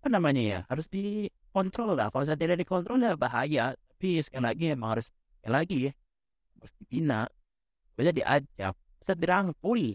apa 0.02 0.08
namanya 0.10 0.42
ya 0.42 0.60
harus 0.70 0.90
dikontrol 0.90 1.98
lah. 1.98 2.10
Kalau 2.10 2.26
saya 2.26 2.38
tidak 2.38 2.62
dikontrol 2.62 3.02
ya 3.02 3.14
bahaya. 3.18 3.74
Tapi 3.74 4.22
sekali 4.22 4.44
lagi 4.44 4.64
emang 4.70 4.98
harus 4.98 5.10
sekali 5.42 5.54
lagi 5.54 5.78
ya 5.90 5.92
harus 6.62 6.72
dibina. 6.82 7.22
Bisa 7.98 8.12
diajak 8.14 8.74
bisa 9.02 9.14
dirangkul. 9.14 9.94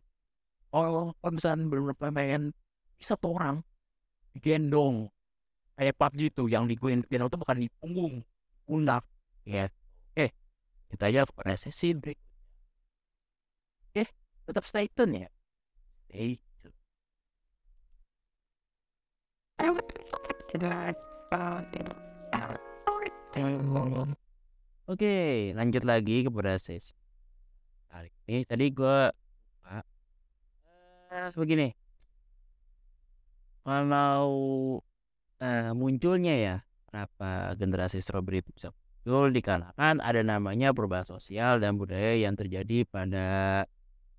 Oh 0.70 1.14
kalau 1.18 1.30
misalnya 1.34 1.66
benar 1.66 1.94
pengen 1.98 2.54
bisa 2.98 3.18
tuh 3.18 3.34
orang 3.34 3.62
digendong. 4.34 5.10
Kayak 5.74 5.94
PUBG 5.94 6.20
tuh 6.34 6.46
yang 6.50 6.66
digendong 6.66 7.30
itu 7.30 7.38
bukan 7.38 7.56
di 7.58 7.68
punggung 7.78 8.14
pundak. 8.66 9.02
Ya 9.46 9.70
kita 10.90 11.06
aja 11.06 11.22
pada 11.30 11.54
sesi 11.54 11.94
break 11.94 12.18
eh 13.94 14.08
tetap 14.46 14.66
stay 14.66 14.90
tune 14.90 15.26
ya. 15.26 15.28
Stay 16.10 16.42
tune. 16.58 16.76
Oke, 24.90 25.54
lanjut 25.54 25.86
lagi 25.86 26.26
kepada 26.26 26.58
sesi 26.58 26.90
kali 27.86 28.10
ini. 28.26 28.42
Tadi 28.42 28.66
gue 28.74 28.98
uh, 29.70 31.30
begini, 31.38 31.70
kalau 33.62 34.26
uh, 35.38 35.70
munculnya 35.78 36.34
ya, 36.34 36.56
kenapa 36.90 37.54
generasi 37.54 38.02
strawberry 38.02 38.42
itu 38.42 38.50
bisa 38.50 38.74
muncul 39.02 39.32
dikarenakan 39.32 39.98
ada 40.04 40.20
namanya 40.20 40.76
perubahan 40.76 41.08
sosial 41.08 41.58
dan 41.58 41.80
budaya 41.80 42.16
yang 42.16 42.36
terjadi 42.36 42.84
pada 42.84 43.64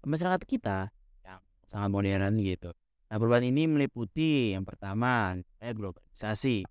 masyarakat 0.03 0.41
kita 0.45 0.89
yang 1.21 1.39
sangat 1.69 1.89
modern 1.93 2.41
gitu. 2.41 2.73
Nah 3.07 3.15
perubahan 3.21 3.45
ini 3.45 3.69
meliputi 3.69 4.57
yang 4.57 4.65
pertama 4.65 5.37
namanya 5.37 5.73
globalisasi, 5.77 6.65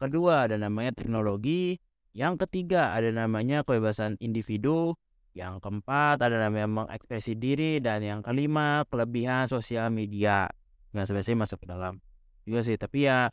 kedua 0.00 0.48
ada 0.48 0.56
namanya 0.56 0.96
teknologi, 0.96 1.76
yang 2.10 2.34
ketiga 2.40 2.90
ada 2.96 3.14
namanya 3.14 3.62
kebebasan 3.62 4.18
individu, 4.18 4.98
Yang 5.30 5.62
keempat 5.62 6.18
ada 6.26 6.42
namanya 6.42 6.66
mengekspresi 6.66 7.38
diri. 7.38 7.78
Dan 7.78 8.02
yang 8.02 8.20
kelima 8.20 8.82
kelebihan 8.90 9.46
sosial 9.46 9.90
media. 9.94 10.50
Nggak 10.90 11.06
sebenarnya 11.06 11.36
masuk 11.38 11.58
ke 11.62 11.66
dalam. 11.70 11.94
Juga 12.42 12.60
sih, 12.66 12.74
tapi 12.74 13.06
ya 13.06 13.30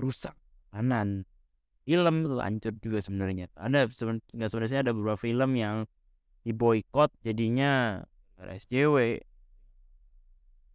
rusak. 0.00 0.36
Kanan. 0.70 1.24
Film 1.88 2.28
tuh 2.28 2.44
hancur 2.44 2.76
juga 2.84 3.00
sebenarnya. 3.00 3.48
Ada 3.56 3.88
nggak 3.88 4.48
sebenarnya 4.48 4.84
ada 4.84 4.92
beberapa 4.92 5.16
film 5.16 5.56
yang 5.56 5.88
diboykot 6.44 7.12
jadinya 7.24 8.04
SJW 8.38 9.18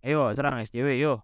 ayo 0.04 0.34
serang 0.36 0.60
SJW 0.60 0.90
yo. 1.00 1.24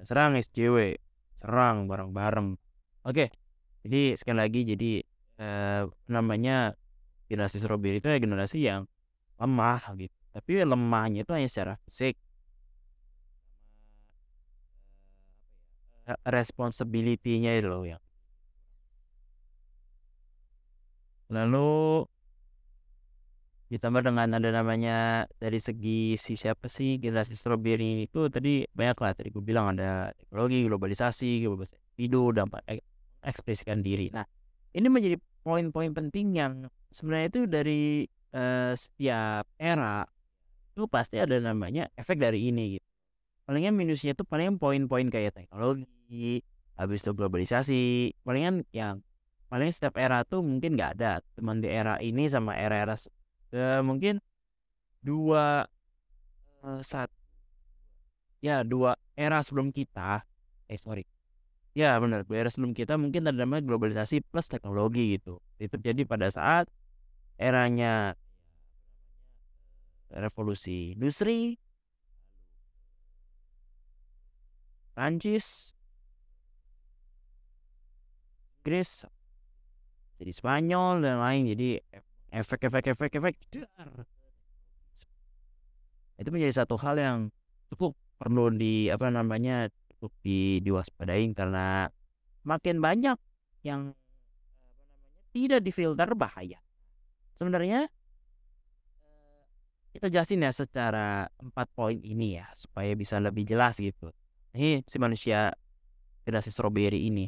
Serang 0.00 0.32
SJW 0.36 0.96
serang 1.40 1.88
bareng-bareng. 1.88 2.58
Oke 3.06 3.30
jadi 3.84 4.16
sekali 4.16 4.38
lagi 4.38 4.60
jadi 4.68 4.92
eh, 5.40 5.82
namanya 6.12 6.76
generasi 7.30 7.56
strawberry 7.62 8.02
itu 8.02 8.08
ya 8.12 8.18
generasi 8.20 8.58
yang 8.60 8.84
lemah 9.40 9.80
gitu 9.96 10.19
tapi 10.30 10.62
lemahnya 10.62 11.22
itu 11.26 11.32
hanya 11.34 11.48
secara 11.50 11.74
fisik. 11.86 12.16
Responsibility-nya 16.26 17.54
itu 17.54 17.70
loh 17.70 17.86
yang 17.86 18.02
lalu 21.30 22.02
ditambah 23.70 24.02
dengan 24.02 24.34
ada 24.34 24.50
namanya 24.50 25.30
dari 25.38 25.62
segi 25.62 26.18
si 26.18 26.34
siapa 26.34 26.66
sih 26.66 26.98
generasi 26.98 27.38
strawberry 27.38 28.10
itu 28.10 28.26
tadi 28.26 28.66
banyak 28.66 28.98
lah 28.98 29.12
tadi 29.14 29.30
gue 29.30 29.38
bilang 29.38 29.78
ada 29.78 30.10
teknologi 30.18 30.66
globalisasi 30.66 31.46
globalisasi 31.46 31.78
video 31.94 32.34
dampak 32.34 32.66
ekspresikan 33.22 33.78
diri. 33.78 34.10
Nah 34.10 34.26
ini 34.74 34.90
menjadi 34.90 35.16
poin-poin 35.46 35.94
penting 35.94 36.34
yang 36.34 36.66
sebenarnya 36.90 37.26
itu 37.30 37.40
dari 37.46 37.82
uh, 38.34 38.74
setiap 38.74 39.46
era 39.54 40.02
itu 40.70 40.86
pasti 40.86 41.18
ada 41.18 41.36
namanya 41.42 41.90
efek 41.98 42.22
dari 42.22 42.48
ini 42.50 42.78
gitu. 42.78 42.86
Palingnya 43.44 43.74
minusnya 43.74 44.14
itu 44.14 44.22
paling 44.22 44.62
poin-poin 44.62 45.10
kayak 45.10 45.34
teknologi 45.34 46.42
habis 46.78 47.02
itu 47.02 47.12
globalisasi 47.12 47.82
palingan 48.22 48.64
yang 48.70 49.02
paling 49.50 49.68
setiap 49.68 49.98
era 49.98 50.22
tuh 50.22 50.40
mungkin 50.40 50.78
nggak 50.78 50.90
ada 50.96 51.20
teman 51.34 51.58
di 51.58 51.66
era 51.66 51.98
ini 51.98 52.30
sama 52.30 52.54
era-era 52.54 52.94
uh, 52.94 53.82
mungkin 53.82 54.22
dua 55.02 55.66
uh, 56.62 56.80
saat 56.80 57.10
ya 58.40 58.62
dua 58.62 58.94
era 59.18 59.42
sebelum 59.42 59.74
kita 59.74 60.22
eh 60.70 60.78
sorry 60.78 61.04
ya 61.74 61.98
benar 61.98 62.22
dua 62.24 62.46
era 62.46 62.50
sebelum 62.50 62.72
kita 62.72 62.94
mungkin 62.94 63.26
ada 63.26 63.42
namanya 63.42 63.66
globalisasi 63.66 64.22
plus 64.26 64.46
teknologi 64.50 65.18
gitu. 65.18 65.38
Itu 65.58 65.76
terjadi 65.78 66.06
pada 66.06 66.30
saat 66.30 66.66
eranya 67.40 68.14
revolusi 70.10 70.94
industri. 70.98 71.54
Prancis 74.94 75.72
Inggris. 78.60 79.08
Jadi 80.20 80.32
Spanyol 80.36 81.00
dan 81.00 81.16
lain. 81.24 81.48
Jadi 81.48 81.80
efek 82.28 82.68
efek 82.68 82.92
efek 82.92 83.10
efek. 83.16 83.34
Itu 86.20 86.28
menjadi 86.28 86.60
satu 86.60 86.76
hal 86.76 87.00
yang 87.00 87.18
cukup 87.72 87.96
perlu 88.20 88.52
di 88.52 88.92
apa 88.92 89.08
namanya 89.08 89.72
cukup 89.96 90.12
di 90.20 90.60
diwaspadain 90.60 91.32
karena 91.32 91.88
makin 92.44 92.84
banyak 92.84 93.16
yang 93.64 93.96
tidak 95.32 95.64
difilter 95.64 96.12
bahaya. 96.12 96.60
Sebenarnya 97.32 97.88
kita 99.90 100.06
jelasin 100.06 100.46
ya 100.46 100.52
secara 100.54 101.26
empat 101.42 101.66
poin 101.74 101.98
ini 101.98 102.38
ya 102.38 102.46
supaya 102.54 102.94
bisa 102.94 103.18
lebih 103.18 103.42
jelas 103.46 103.78
gitu. 103.78 104.14
Ini 104.54 104.86
si 104.86 104.96
manusia 105.02 105.54
generasi 106.22 106.50
strawberry 106.54 107.10
ini. 107.10 107.26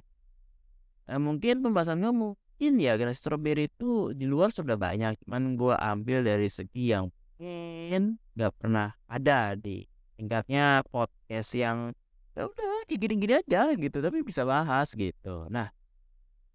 Eh, 1.10 1.18
mungkin 1.18 1.62
pembahasan 1.62 1.98
kamu 1.98 2.38
mungkin 2.38 2.78
ya 2.78 2.94
generasi 2.94 3.18
strawberry 3.18 3.66
itu 3.66 4.14
di 4.14 4.22
luar 4.22 4.54
sudah 4.54 4.78
banyak 4.78 5.18
cuman 5.26 5.58
gue 5.58 5.74
ambil 5.74 6.22
dari 6.22 6.46
segi 6.46 6.94
yang 6.94 7.10
mungkin 7.42 8.22
nggak 8.38 8.54
pernah 8.54 8.94
ada 9.10 9.58
di 9.58 9.82
tingkatnya 10.14 10.86
podcast 10.86 11.58
yang 11.58 11.90
ya 12.38 12.46
udah 12.46 12.86
gini-gini 12.86 13.42
aja 13.42 13.74
gitu 13.74 13.98
tapi 13.98 14.22
bisa 14.22 14.46
bahas 14.46 14.94
gitu. 14.94 15.50
Nah 15.50 15.74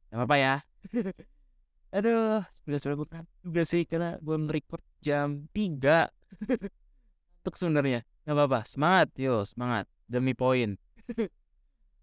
apa 0.07 0.23
apa 0.23 0.35
ya 0.39 0.55
aduh 1.91 2.43
sudah 2.63 2.79
sudah 2.79 2.95
gue 2.99 3.07
juga 3.43 3.61
sih 3.63 3.87
karena 3.87 4.19
gue 4.19 4.35
merecord 4.35 4.83
jam 4.99 5.47
3 5.55 6.11
untuk 7.43 7.55
sebenarnya 7.55 8.03
nggak 8.27 8.35
apa-apa 8.35 8.59
semangat 8.67 9.07
yo 9.15 9.47
semangat 9.47 9.87
demi 10.07 10.35
poin 10.35 10.75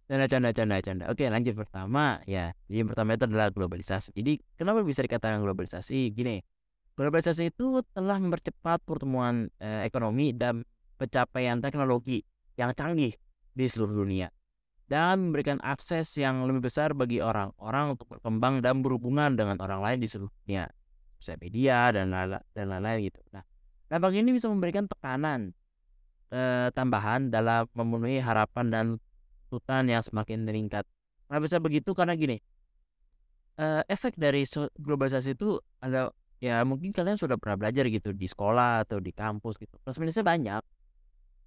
Canda, 0.05 0.29
canda, 0.29 0.53
canda, 0.53 0.77
canda. 0.85 1.05
Oke, 1.09 1.25
lanjut 1.33 1.57
pertama 1.57 2.21
ya. 2.29 2.53
Jadi 2.69 2.77
yang 2.77 2.93
pertama 2.93 3.17
itu 3.17 3.25
adalah 3.25 3.49
globalisasi. 3.49 4.13
Jadi 4.13 4.37
kenapa 4.53 4.85
bisa 4.85 5.01
dikatakan 5.01 5.41
globalisasi? 5.41 6.13
Gini, 6.13 6.45
globalisasi 6.93 7.49
itu 7.49 7.81
telah 7.97 8.21
mempercepat 8.21 8.85
pertemuan 8.85 9.49
eh, 9.57 9.89
ekonomi 9.89 10.37
dan 10.37 10.61
pencapaian 11.01 11.57
teknologi 11.57 12.21
yang 12.61 12.77
canggih 12.77 13.17
di 13.57 13.65
seluruh 13.65 14.05
dunia 14.05 14.29
dan 14.85 15.31
memberikan 15.31 15.59
akses 15.65 16.13
yang 16.21 16.45
lebih 16.45 16.69
besar 16.69 16.93
bagi 16.93 17.19
orang-orang 17.25 17.97
untuk 17.97 18.07
berkembang 18.13 18.61
dan 18.61 18.85
berhubungan 18.85 19.33
dengan 19.33 19.57
orang 19.65 19.81
lain 19.81 19.99
di 20.05 20.09
seluruh 20.09 20.33
dunia, 20.45 20.69
sosial 21.17 21.41
media 21.41 21.89
dan 21.91 22.13
lain-lain 22.53 23.09
gitu. 23.09 23.21
Nah, 23.33 23.43
dampak 23.89 24.13
ini 24.13 24.37
bisa 24.37 24.53
memberikan 24.53 24.85
tekanan 24.85 25.57
eh, 26.29 26.69
tambahan 26.77 27.33
dalam 27.33 27.65
memenuhi 27.73 28.21
harapan 28.21 28.67
dan 28.69 28.87
tuntutan 29.55 29.87
yang 29.87 30.03
semakin 30.03 30.43
meningkat. 30.43 30.83
Nah 31.31 31.39
bisa 31.39 31.63
begitu 31.63 31.95
karena 31.95 32.19
gini, 32.19 32.43
uh, 33.63 33.87
efek 33.87 34.19
dari 34.19 34.43
globalisasi 34.75 35.39
itu 35.39 35.63
ada 35.79 36.11
ya 36.43 36.67
mungkin 36.67 36.91
kalian 36.91 37.15
sudah 37.15 37.39
pernah 37.39 37.55
belajar 37.55 37.87
gitu 37.87 38.11
di 38.11 38.27
sekolah 38.27 38.83
atau 38.83 38.99
di 38.99 39.15
kampus 39.15 39.55
gitu. 39.63 39.79
Plus 39.79 39.97
minusnya 40.03 40.27
banyak. 40.27 40.63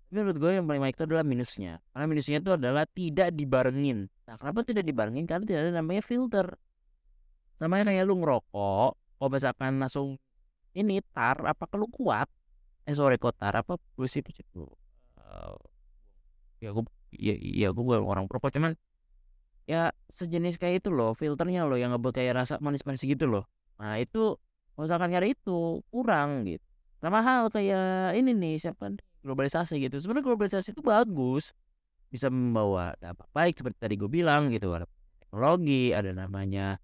Tapi 0.07 0.23
menurut 0.23 0.37
gue 0.39 0.51
yang 0.55 0.65
paling 0.65 0.81
baik 0.87 0.95
itu 0.95 1.03
adalah 1.03 1.25
minusnya. 1.27 1.83
Karena 1.91 2.05
minusnya 2.07 2.37
itu 2.39 2.51
adalah 2.55 2.83
tidak 2.87 3.29
dibarengin. 3.35 4.07
Nah 4.23 4.35
kenapa 4.39 4.63
tidak 4.63 4.87
dibarengin? 4.87 5.27
Karena 5.27 5.43
tidak 5.43 5.61
ada 5.67 5.71
namanya 5.83 6.01
filter. 6.03 6.47
Sama 7.59 7.83
kayak 7.83 8.05
lu 8.07 8.21
ngerokok, 8.21 8.91
kalau 8.95 9.29
misalkan 9.33 9.81
langsung 9.81 10.15
ini 10.77 11.01
tar, 11.11 11.41
apa 11.43 11.65
kalau 11.67 11.89
kuat? 11.89 12.29
Eh 12.87 12.95
sorry 12.95 13.19
kok 13.19 13.35
tar 13.35 13.51
apa? 13.51 13.75
Gue 13.97 14.07
sih 14.07 14.23
uh, 15.27 15.57
ya 16.63 16.69
gue 16.73 16.83
ya 17.13 17.35
iya 17.35 17.67
gue 17.71 17.83
bukan 17.83 18.03
orang 18.03 18.25
perokok 18.25 18.55
cuman 18.55 18.73
ya 19.67 19.91
sejenis 20.07 20.57
kayak 20.59 20.83
itu 20.83 20.89
loh 20.91 21.11
filternya 21.13 21.67
loh 21.67 21.75
yang 21.75 21.91
ngebuat 21.95 22.15
kayak 22.15 22.33
rasa 22.43 22.55
manis-manis 22.63 23.03
gitu 23.03 23.27
loh 23.27 23.43
nah 23.77 23.99
itu 23.99 24.39
misalkan 24.79 25.13
nyari 25.13 25.35
itu 25.37 25.83
kurang 25.91 26.47
gitu 26.47 26.63
sama 26.97 27.21
hal 27.21 27.53
kayak 27.53 28.17
ini 28.17 28.33
nih 28.33 28.55
siapa 28.57 28.97
globalisasi 29.27 29.83
gitu 29.83 29.99
sebenarnya 29.99 30.31
globalisasi 30.31 30.71
itu 30.71 30.79
bagus 30.79 31.51
bisa 32.07 32.31
membawa 32.31 32.95
dampak 33.03 33.27
baik 33.35 33.59
seperti 33.59 33.77
tadi 33.83 33.95
gue 33.99 34.07
bilang 34.07 34.47
gitu 34.47 34.71
ada 34.71 34.87
teknologi 35.19 35.91
ada 35.91 36.15
namanya 36.15 36.79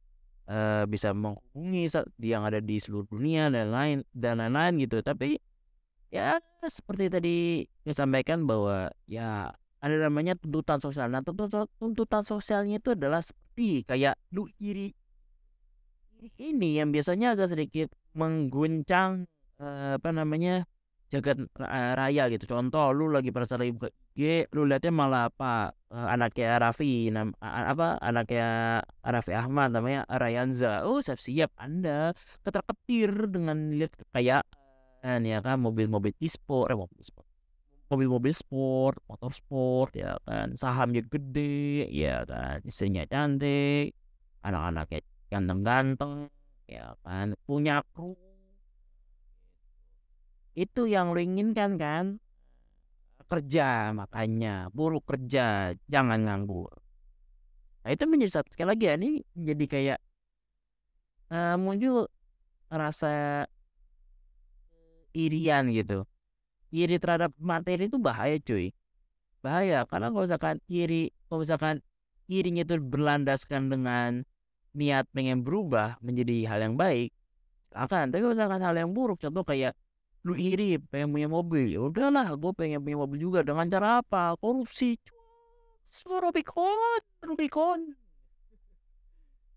uh, 0.52 0.84
bisa 0.84 1.16
menghubungi 1.16 1.88
yang 2.20 2.44
ada 2.44 2.60
di 2.60 2.76
seluruh 2.84 3.08
dunia 3.08 3.48
dan 3.48 3.72
lain 3.72 3.98
dan 4.12 4.44
lain-lain 4.44 4.84
gitu 4.84 5.00
tapi 5.00 5.40
ya 6.12 6.38
seperti 6.68 7.08
tadi 7.08 7.38
saya 7.88 8.04
sampaikan 8.04 8.44
bahwa 8.44 8.92
ya 9.08 9.56
ada 9.84 10.00
namanya 10.00 10.40
tuntutan 10.40 10.80
sosial. 10.80 11.12
Nah, 11.12 11.20
tuntutan, 11.20 11.68
tuntutan 11.76 12.24
sosialnya 12.24 12.80
itu 12.80 12.96
adalah 12.96 13.20
seperti 13.20 13.84
kayak 13.84 14.16
lu 14.32 14.48
iri 14.64 14.96
ini 16.40 16.80
yang 16.80 16.96
biasanya 16.96 17.36
agak 17.36 17.52
sedikit 17.52 17.92
mengguncang 18.16 19.28
uh, 19.60 20.00
apa 20.00 20.10
namanya 20.16 20.64
jagat 21.14 21.38
raya 21.94 22.26
gitu. 22.34 22.50
Contoh 22.50 22.90
lu 22.90 23.14
lagi 23.14 23.30
pada 23.30 23.46
saat 23.46 23.62
lagi 23.62 23.78
buka 23.78 23.94
IG, 24.18 24.50
lu 24.58 24.66
lihatnya 24.66 24.90
malah 24.90 25.30
apa 25.30 25.78
anaknya 25.94 26.58
Raffi, 26.58 27.14
nam, 27.14 27.38
apa 27.38 28.02
anaknya 28.02 28.82
Raffi 29.06 29.38
Ahmad 29.38 29.78
namanya 29.78 30.10
Rayanza. 30.10 30.82
Oh, 30.90 30.98
siap-siap 30.98 31.54
Anda 31.62 32.18
keterketir 32.42 33.30
dengan 33.30 33.70
lihat 33.78 33.94
kayak 34.10 34.42
ya 35.04 35.38
kan 35.46 35.62
mobil-mobil 35.62 36.18
e-sport, 36.18 36.74
eh, 36.74 36.78
mobil 36.80 37.04
sport 37.06 37.28
mobil-mobil 37.94 38.34
sport, 38.34 38.98
motor 39.06 39.30
sport 39.30 39.94
ya 39.94 40.18
kan, 40.26 40.58
sahamnya 40.58 41.06
gede 41.06 41.86
ya 41.94 42.26
kan, 42.26 42.58
istrinya 42.66 43.06
cantik, 43.06 43.94
anak-anaknya 44.42 45.06
ganteng-ganteng 45.30 46.34
ya 46.66 46.98
kan, 47.06 47.38
punya 47.46 47.86
kru. 47.94 48.18
Itu 50.54 50.86
yang 50.86 51.14
lo 51.14 51.20
inginkan 51.20 51.76
kan? 51.82 52.24
kerja 53.34 53.90
makanya. 53.96 54.70
Buruk 54.70 55.08
kerja 55.10 55.74
jangan 55.90 56.22
nganggur. 56.22 56.70
Nah 57.84 57.90
itu 57.92 58.04
menjadi 58.08 58.40
satu 58.40 58.54
sekali 58.54 58.70
lagi 58.78 58.86
ya 58.88 58.94
ini 58.96 59.12
jadi 59.36 59.66
kayak 59.68 60.00
uh, 61.34 61.56
muncul 61.58 62.08
rasa 62.70 63.46
irian 65.18 65.74
gitu. 65.74 66.06
Iri 66.74 66.98
terhadap 66.98 67.34
materi 67.38 67.90
itu 67.90 67.98
bahaya 67.98 68.38
cuy. 68.38 68.74
Bahaya 69.44 69.84
karena 69.90 70.14
kalau 70.14 70.24
misalkan 70.24 70.56
iri 70.70 71.12
kalau 71.28 71.44
misalkan 71.44 71.76
irinya 72.32 72.64
itu 72.64 72.80
berlandaskan 72.80 73.68
dengan 73.68 74.24
niat 74.74 75.06
pengen 75.14 75.46
berubah 75.46 76.02
menjadi 76.02 76.50
hal 76.50 76.66
yang 76.66 76.76
baik 76.80 77.14
akan 77.74 78.10
tapi 78.10 78.26
misalkan 78.26 78.62
hal 78.62 78.74
yang 78.74 78.90
buruk 78.90 79.22
contoh 79.22 79.46
kayak 79.46 79.78
lu 80.24 80.34
iri 80.40 80.80
pengen 80.80 81.12
punya 81.12 81.28
mobil. 81.28 81.68
Ya 81.68 81.80
udahlah 81.84 82.32
gue 82.40 82.52
pengen 82.56 82.80
punya 82.80 82.98
mobil 83.00 83.20
juga. 83.20 83.44
Dengan 83.44 83.68
cara 83.68 84.00
apa? 84.00 84.40
Korupsi 84.40 84.96
Rubicon 86.08 87.04
Rubicon 87.20 87.80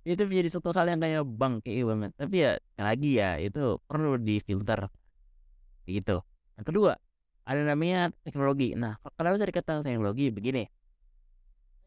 itu 0.07 0.23
menjadi 0.23 0.49
satu 0.55 0.71
hal 0.71 0.87
yang 0.87 1.03
kayak 1.03 1.27
bang 1.27 1.55
kayak 1.63 1.83
banget. 1.87 2.11
Tapi 2.15 2.37
ya 2.39 2.53
lagi 2.79 3.11
ya 3.19 3.31
itu 3.43 3.79
perlu 3.91 4.19
difilter. 4.19 4.87
Gitu. 5.87 6.23
Yang 6.59 6.67
kedua 6.67 6.93
ada 7.47 7.61
namanya 7.63 8.11
teknologi. 8.23 8.75
Nah 8.75 8.99
kenapa 9.19 9.39
saya 9.39 9.51
dikatakan 9.51 9.83
teknologi? 9.83 10.31
Begini. 10.31 10.67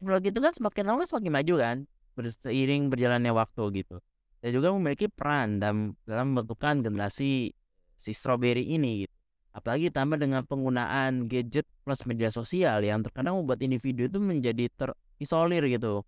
Teknologi 0.00 0.28
itu 0.32 0.40
kan 0.40 0.52
semakin 0.56 0.84
lama 0.88 1.04
semakin 1.04 1.32
maju 1.32 1.54
kan 1.60 1.76
berseiring 2.16 2.92
berjalannya 2.92 3.32
waktu 3.32 3.84
gitu. 3.84 4.00
Dan 4.40 4.50
juga 4.56 4.72
memiliki 4.72 5.08
peran 5.08 5.60
dalam 5.60 5.96
dalam 6.08 6.32
membentukkan 6.32 6.80
generasi 6.80 7.52
si 8.00 8.16
strawberry 8.16 8.64
ini 8.64 9.04
gitu. 9.04 9.14
Apalagi 9.52 9.92
tambah 9.92 10.16
dengan 10.16 10.46
penggunaan 10.48 11.28
gadget 11.28 11.68
plus 11.84 12.06
media 12.08 12.32
sosial 12.32 12.80
yang 12.80 13.04
terkadang 13.04 13.36
membuat 13.36 13.60
individu 13.60 14.08
itu 14.08 14.16
menjadi 14.16 14.72
terisolir 14.72 15.68
gitu 15.68 16.06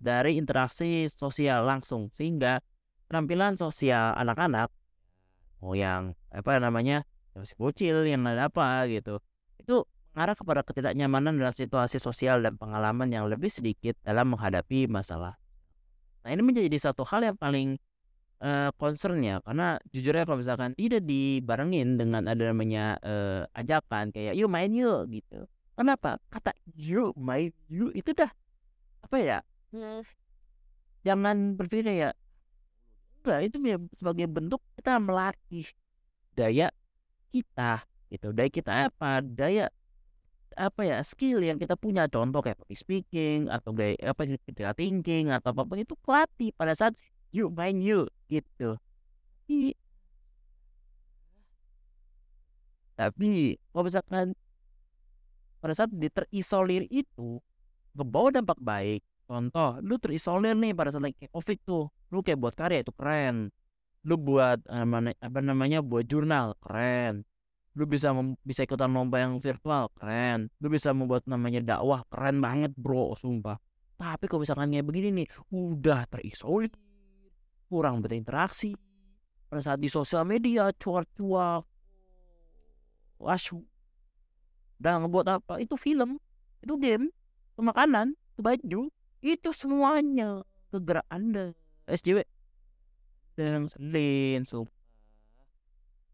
dari 0.00 0.40
interaksi 0.40 1.04
sosial 1.12 1.68
langsung 1.68 2.08
sehingga 2.16 2.64
penampilan 3.10 3.60
sosial 3.60 4.16
anak-anak 4.16 4.72
oh 5.60 5.76
yang 5.76 6.16
apa 6.32 6.56
namanya 6.56 7.04
masih 7.36 7.58
bocil 7.60 8.06
yang 8.08 8.24
ada 8.24 8.48
apa 8.48 8.88
gitu 8.88 9.20
itu 9.60 9.84
mengarah 10.10 10.34
kepada 10.34 10.60
ketidaknyamanan 10.66 11.38
dalam 11.38 11.54
situasi 11.54 12.02
sosial 12.02 12.42
dan 12.42 12.58
pengalaman 12.58 13.12
yang 13.12 13.30
lebih 13.30 13.46
sedikit 13.46 13.94
dalam 14.02 14.34
menghadapi 14.34 14.90
masalah. 14.90 15.38
Nah 16.26 16.34
ini 16.34 16.42
menjadi 16.42 16.90
satu 16.90 17.06
hal 17.06 17.22
yang 17.22 17.38
paling 17.38 17.78
uh, 18.40 18.70
concern 18.76 19.20
ya 19.22 19.38
karena 19.44 19.76
jujur 19.92 20.16
ya 20.16 20.24
kalau 20.24 20.40
misalkan 20.40 20.72
tidak 20.74 21.04
dibarengin 21.04 22.00
dengan 22.00 22.26
ada 22.26 22.50
namanya 22.50 22.96
uh, 23.04 23.44
ajakan 23.56 24.10
kayak 24.10 24.34
yuk 24.36 24.50
main 24.50 24.72
yuk 24.72 25.08
gitu. 25.12 25.46
Kenapa? 25.76 26.20
Kata 26.28 26.52
yuk 26.76 27.16
main 27.16 27.52
yuk 27.68 27.92
itu 27.96 28.12
dah 28.12 28.28
apa 29.00 29.16
ya 29.16 29.38
uh, 29.76 30.04
jangan 31.04 31.56
berpikir 31.56 31.88
ya 31.96 32.10
enggak 33.20 33.40
itu 33.52 33.56
ya 33.64 33.76
sebagai 33.96 34.26
bentuk 34.28 34.60
kita 34.80 34.96
melatih 34.96 35.68
daya 36.36 36.68
kita 37.28 37.84
gitu. 38.08 38.32
Daya 38.32 38.50
kita 38.50 38.72
apa? 38.88 39.20
Daya 39.20 39.68
apa 40.58 40.82
ya 40.82 40.98
skill 41.04 41.40
yang 41.44 41.56
kita 41.60 41.76
punya. 41.78 42.08
Contoh 42.10 42.42
kayak 42.42 42.58
public 42.60 42.80
speaking 42.80 43.48
atau 43.48 43.70
gaya 43.76 43.96
apa 44.02 44.26
kita 44.26 44.72
thinking 44.74 45.30
atau 45.30 45.54
apa 45.54 45.74
itu 45.78 45.94
pelatih 46.00 46.50
pada 46.56 46.74
saat 46.74 46.96
yuk 47.30 47.50
main 47.54 47.78
yuk 47.78 48.10
gitu. 48.30 48.78
Tapi 49.46 49.74
tapi 53.00 53.56
kalau 53.72 53.84
misalkan 53.88 54.26
pada 55.64 55.72
saat 55.72 55.88
di 55.88 56.08
terisolir 56.12 56.84
itu 56.92 57.40
ngebawa 57.96 58.28
dampak 58.28 58.60
baik. 58.60 59.00
Contoh 59.24 59.80
lu 59.80 59.96
terisolir 59.96 60.52
nih 60.52 60.76
pada 60.76 60.92
saat 60.92 61.08
kayak 61.16 61.32
covid 61.32 61.58
tuh 61.64 61.88
lu 62.12 62.20
kayak 62.20 62.36
buat 62.36 62.52
karya 62.52 62.84
itu 62.84 62.92
keren. 62.92 63.48
Lu 64.04 64.20
buat 64.20 64.60
apa 64.68 65.38
namanya 65.40 65.80
buat 65.80 66.04
jurnal 66.04 66.52
keren. 66.60 67.24
Lu 67.78 67.86
bisa 67.86 68.12
bisa 68.42 68.66
ikutan 68.66 68.90
lomba 68.92 69.22
yang 69.22 69.38
virtual 69.38 69.88
keren. 69.96 70.52
Lu 70.60 70.68
bisa 70.68 70.90
membuat 70.92 71.24
namanya 71.24 71.62
dakwah 71.62 72.04
keren 72.10 72.42
banget 72.42 72.74
bro 72.76 73.16
sumpah. 73.16 73.56
Tapi 73.96 74.28
kalau 74.28 74.44
misalkan 74.44 74.72
kayak 74.72 74.84
begini 74.84 75.24
nih 75.24 75.26
udah 75.52 76.04
terisolir 76.10 76.72
kurang 77.70 78.02
berinteraksi. 78.02 78.74
Pada 79.46 79.62
saat 79.62 79.78
di 79.78 79.86
sosial 79.86 80.26
media 80.26 80.74
cuak-cuak 80.74 81.62
wasu. 83.22 83.62
Dan 84.80 85.06
ngebuat 85.06 85.26
apa 85.30 85.62
itu 85.62 85.78
film 85.78 86.18
itu 86.60 86.74
game 86.76 87.08
itu 87.54 87.60
makanan 87.62 88.12
itu 88.34 88.40
baju 88.40 88.82
itu 89.22 89.48
semuanya 89.54 90.42
kegerak 90.74 91.06
anda. 91.08 91.54
SJW 91.86 92.22
dan 93.34 93.64
selin 93.70 94.42
sumpah. 94.44 94.76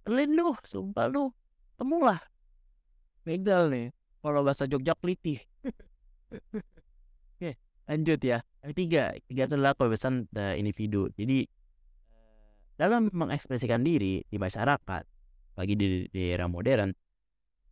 Selin 0.06 0.30
lu 0.38 0.54
sumpah 0.62 1.06
lu. 1.10 1.34
Temulah. 1.76 2.22
Begal 3.26 3.68
nih 3.68 3.90
kalau 4.22 4.46
bahasa 4.46 4.64
Jogja 4.64 4.94
kelitih. 4.96 5.42
oke 6.30 6.62
lanjut 7.86 8.20
ya 8.22 8.38
yang 8.66 8.70
ketiga 8.74 9.14
ketiga 9.26 9.42
adalah 9.46 9.72
kebebasan 9.78 10.26
individu. 10.58 11.06
Jadi 11.14 11.46
dalam 12.74 13.08
mengekspresikan 13.14 13.80
diri 13.86 14.26
di 14.26 14.36
masyarakat 14.36 15.06
bagi 15.54 15.74
di, 15.78 16.04
di 16.10 16.34
modern 16.50 16.90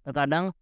terkadang 0.06 0.54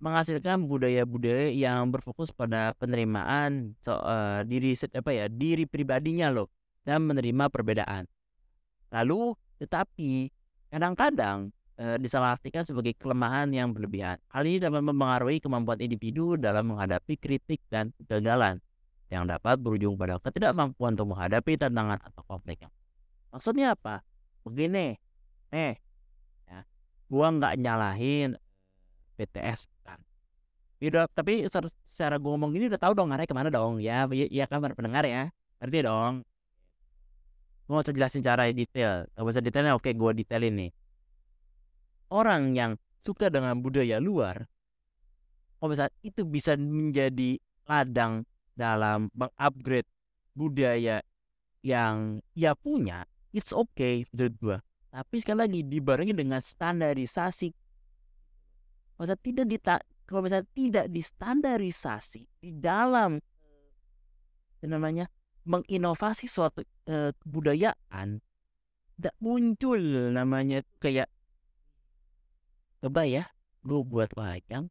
menghasilkan 0.00 0.64
budaya-budaya 0.64 1.52
yang 1.52 1.92
berfokus 1.92 2.32
pada 2.32 2.72
penerimaan 2.80 3.76
so, 3.84 3.98
uh, 4.00 4.40
diri 4.46 4.72
apa 4.72 5.10
ya 5.12 5.26
diri 5.28 5.68
pribadinya 5.68 6.32
loh 6.32 6.48
dan 6.86 7.04
menerima 7.04 7.52
perbedaan. 7.52 8.08
Lalu 8.94 9.36
tetapi 9.60 10.32
kadang-kadang 10.72 11.52
uh, 11.76 12.00
disalahartikan 12.00 12.64
sebagai 12.64 12.96
kelemahan 12.96 13.52
yang 13.52 13.76
berlebihan. 13.76 14.16
Hal 14.32 14.48
ini 14.48 14.56
dapat 14.56 14.80
mempengaruhi 14.80 15.42
kemampuan 15.44 15.82
individu 15.84 16.40
dalam 16.40 16.72
menghadapi 16.72 17.20
kritik 17.20 17.60
dan 17.68 17.92
kegagalan 18.00 18.62
yang 19.10 19.26
dapat 19.26 19.58
berujung 19.58 19.98
pada 19.98 20.22
ketidakmampuan 20.22 20.94
untuk 20.94 21.10
menghadapi 21.10 21.58
tantangan 21.58 21.98
atau 21.98 22.22
konflik. 22.24 22.62
Maksudnya 23.34 23.74
apa? 23.74 24.06
Begini, 24.46 24.94
nih, 25.50 25.74
ya, 26.46 26.62
gua 27.10 27.26
nggak 27.34 27.58
nyalahin 27.58 28.38
BTS 29.18 29.66
kan. 29.82 29.98
Udah, 30.80 31.10
tapi 31.10 31.44
secara 31.84 32.16
gua 32.22 32.38
ngomong 32.38 32.54
gini 32.54 32.70
udah 32.70 32.80
tahu 32.80 32.94
dong 32.94 33.10
arahnya 33.10 33.28
ke 33.28 33.36
mana 33.36 33.50
dong 33.50 33.82
ya, 33.82 34.06
ya 34.08 34.46
kan 34.46 34.62
pendengar 34.72 35.04
ya, 35.04 35.34
ngerti 35.58 35.78
dong. 35.84 36.22
Gua 37.66 37.82
mau 37.82 37.84
jelasin 37.84 38.22
cara 38.22 38.46
detail, 38.50 39.10
gak 39.10 39.26
usah 39.26 39.42
detailnya, 39.42 39.74
oke 39.74 39.90
gua 39.98 40.14
detailin 40.14 40.54
nih. 40.54 40.70
Orang 42.10 42.54
yang 42.54 42.78
suka 43.02 43.26
dengan 43.30 43.58
budaya 43.58 43.98
luar, 43.98 44.46
kalau 45.58 45.74
misalnya 45.74 45.94
itu 46.02 46.22
bisa 46.26 46.54
menjadi 46.54 47.38
ladang 47.68 48.26
dalam 48.56 49.08
mengupgrade 49.14 49.88
budaya 50.34 51.02
yang 51.60 52.24
ia 52.32 52.56
punya, 52.56 53.04
it's 53.30 53.52
okay 53.52 54.08
menurut 54.10 54.34
gua. 54.40 54.58
Tapi 54.90 55.22
sekali 55.22 55.38
lagi 55.46 55.60
dibarengi 55.62 56.14
dengan 56.16 56.42
standarisasi. 56.42 57.54
Masa 58.98 59.14
tidak 59.16 59.46
dita 59.46 59.78
kalau 60.10 60.26
misalnya 60.26 60.50
tidak 60.50 60.86
distandarisasi 60.90 62.26
di 62.42 62.50
dalam 62.58 63.22
namanya 64.66 65.06
menginovasi 65.46 66.28
suatu 66.28 66.66
eh, 66.84 67.14
kebudayaan 67.16 68.20
tidak 69.00 69.16
muncul 69.22 69.80
namanya 70.12 70.60
kayak 70.76 71.08
coba 72.84 73.08
ya 73.08 73.24
lu 73.64 73.80
buat 73.86 74.12
wayang 74.12 74.68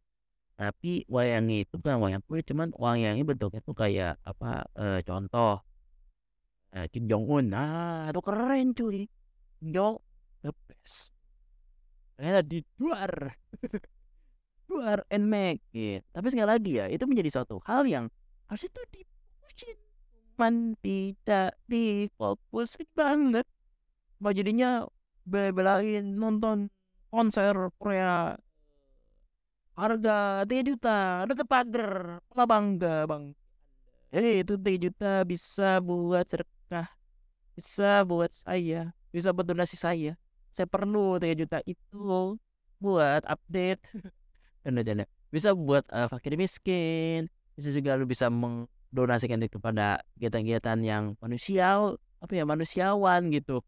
tapi 0.60 1.08
wayangnya 1.08 1.64
itu 1.64 1.80
bukan 1.80 2.04
wayang 2.04 2.24
kulit 2.28 2.44
cuman 2.44 2.76
wayangnya 2.76 3.24
bentuknya 3.24 3.64
tuh 3.64 3.72
kayak 3.72 4.20
apa 4.28 4.68
e, 4.76 5.00
contoh 5.08 5.64
e, 6.76 6.84
Kim 6.92 7.08
Jong 7.08 7.24
Un 7.32 7.46
nah 7.56 8.12
itu 8.12 8.20
keren 8.20 8.76
cuy. 8.76 9.08
Jong 9.64 10.04
the 10.44 10.52
best 10.68 11.16
ternyata 12.20 12.44
di 12.44 12.60
luar 12.76 13.40
luar 14.68 15.00
and 15.16 15.32
make 15.32 15.64
gitu. 15.72 16.04
tapi 16.12 16.28
sekali 16.28 16.50
lagi 16.52 16.72
ya 16.84 16.86
itu 16.92 17.08
menjadi 17.08 17.40
suatu 17.40 17.64
hal 17.64 17.88
yang 17.88 18.12
harus 18.52 18.68
itu 18.68 18.84
difokusin 18.92 19.80
cuman 20.40 20.72
tidak 20.80 21.60
difokus 21.68 22.80
banget. 22.96 23.44
Mau 24.24 24.32
jadinya 24.32 24.88
belain 25.28 26.16
nonton 26.16 26.72
konser 27.12 27.52
Korea 27.76 28.40
harga 29.80 30.44
3 30.44 30.70
juta 30.70 31.24
ada 31.24 31.34
pagar 31.48 32.20
malah 32.36 32.48
bangga 32.48 32.96
bang 33.08 33.24
jadi 34.12 34.30
itu 34.44 34.54
3 34.60 34.86
juta 34.86 35.12
bisa 35.24 35.80
buat 35.80 36.26
sedekah 36.28 36.88
bisa 37.56 38.04
buat 38.04 38.32
saya 38.36 38.92
bisa 39.16 39.32
buat 39.32 39.48
donasi 39.48 39.80
saya 39.80 40.20
saya 40.52 40.68
perlu 40.68 41.16
3 41.18 41.32
juta 41.40 41.58
itu 41.64 42.36
buat 42.84 43.24
update 43.24 43.84
dan 44.64 44.80
janda 44.84 45.06
bisa 45.32 45.56
buat 45.56 45.88
uh, 45.94 46.12
fakir 46.12 46.36
miskin 46.36 47.32
bisa 47.56 47.70
juga 47.72 47.96
lu 47.96 48.04
bisa 48.08 48.28
mendonasikan 48.28 49.40
itu 49.40 49.60
kepada 49.60 50.04
kegiatan-kegiatan 50.18 50.80
yang 50.84 51.04
manusial 51.24 52.00
apa 52.20 52.36
ya 52.36 52.44
manusiawan 52.44 53.32
gitu 53.32 53.64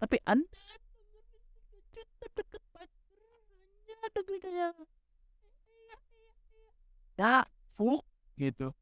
tapi 0.00 0.16
anda 0.24 0.48
ya 7.20 7.44
fuck 7.76 8.00
gitu. 8.40 8.72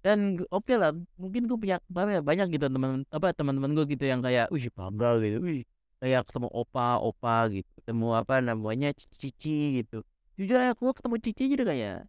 Dan 0.00 0.40
oke 0.48 0.64
okay 0.64 0.76
lah 0.80 0.96
mungkin 1.20 1.44
gue 1.44 1.58
punya 1.60 1.76
apa 1.76 2.08
ya 2.08 2.20
banyak 2.24 2.56
gitu 2.56 2.72
teman 2.72 3.04
apa 3.12 3.36
teman-teman 3.36 3.76
gue 3.76 3.84
gitu 3.92 4.08
yang 4.08 4.24
kayak 4.24 4.48
wih 4.48 4.72
bangga 4.72 5.20
gitu. 5.20 5.36
Wih 5.44 5.62
kayak 6.00 6.24
ketemu 6.24 6.48
opa 6.48 6.96
opa 7.04 7.52
gitu 7.52 7.68
ketemu 7.76 8.06
apa 8.16 8.40
namanya 8.40 8.96
cici 8.96 9.84
gitu. 9.84 10.00
Jujur 10.40 10.56
aja 10.56 10.72
gue 10.72 10.92
ketemu 10.96 11.16
cici 11.20 11.42
juga 11.52 11.64
kayak 11.68 12.08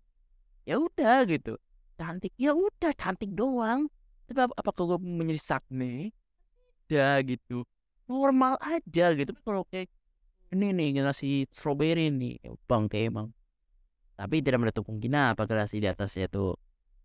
ya 0.64 0.76
udah 0.80 1.28
gitu. 1.28 1.60
Cantik. 2.00 2.32
Ya 2.40 2.56
udah 2.56 2.96
cantik 2.96 3.36
doang. 3.36 3.92
Tapi 4.32 4.40
ap 4.48 4.56
apakah 4.56 4.96
gue 4.96 5.00
menjadi 5.04 5.42
sakne 5.44 6.16
ya 6.88 7.20
gitu. 7.28 7.68
Normal 8.08 8.56
aja 8.64 9.12
gitu. 9.12 9.36
Kalau 9.44 9.68
kayak 9.68 9.92
ini 10.56 10.72
nih 10.72 10.88
generasi 10.96 11.44
strawberry 11.52 12.08
nih. 12.08 12.40
Bang 12.72 12.88
emang 12.96 13.36
tapi 14.22 14.46
tidak 14.46 14.62
menutup 14.62 14.86
kemungkinan 14.86 15.34
generasi 15.34 15.82
di 15.82 15.90
atasnya 15.90 16.30
tuh 16.30 16.54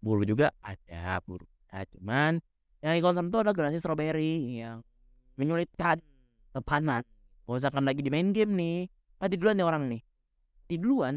buru 0.04 0.28
juga? 0.28 0.52
Ada 0.60 1.24
buru 1.24 1.48
nah, 1.72 1.88
cuman 1.88 2.32
yang 2.84 3.00
concern 3.00 3.32
itu 3.32 3.40
ada 3.40 3.56
generasi 3.56 3.80
strawberry 3.80 4.60
yang 4.60 4.84
menyulitkan 5.40 6.04
tepanan 6.52 7.08
kalau 7.48 7.56
misalkan 7.56 7.88
lagi 7.88 8.04
di 8.04 8.12
main 8.12 8.36
game 8.36 8.52
nih 8.52 8.92
mati 9.16 9.40
duluan 9.40 9.56
nih 9.56 9.64
orang 9.64 9.88
nih. 9.88 10.04
Mati 10.60 10.76
duluan 10.76 11.14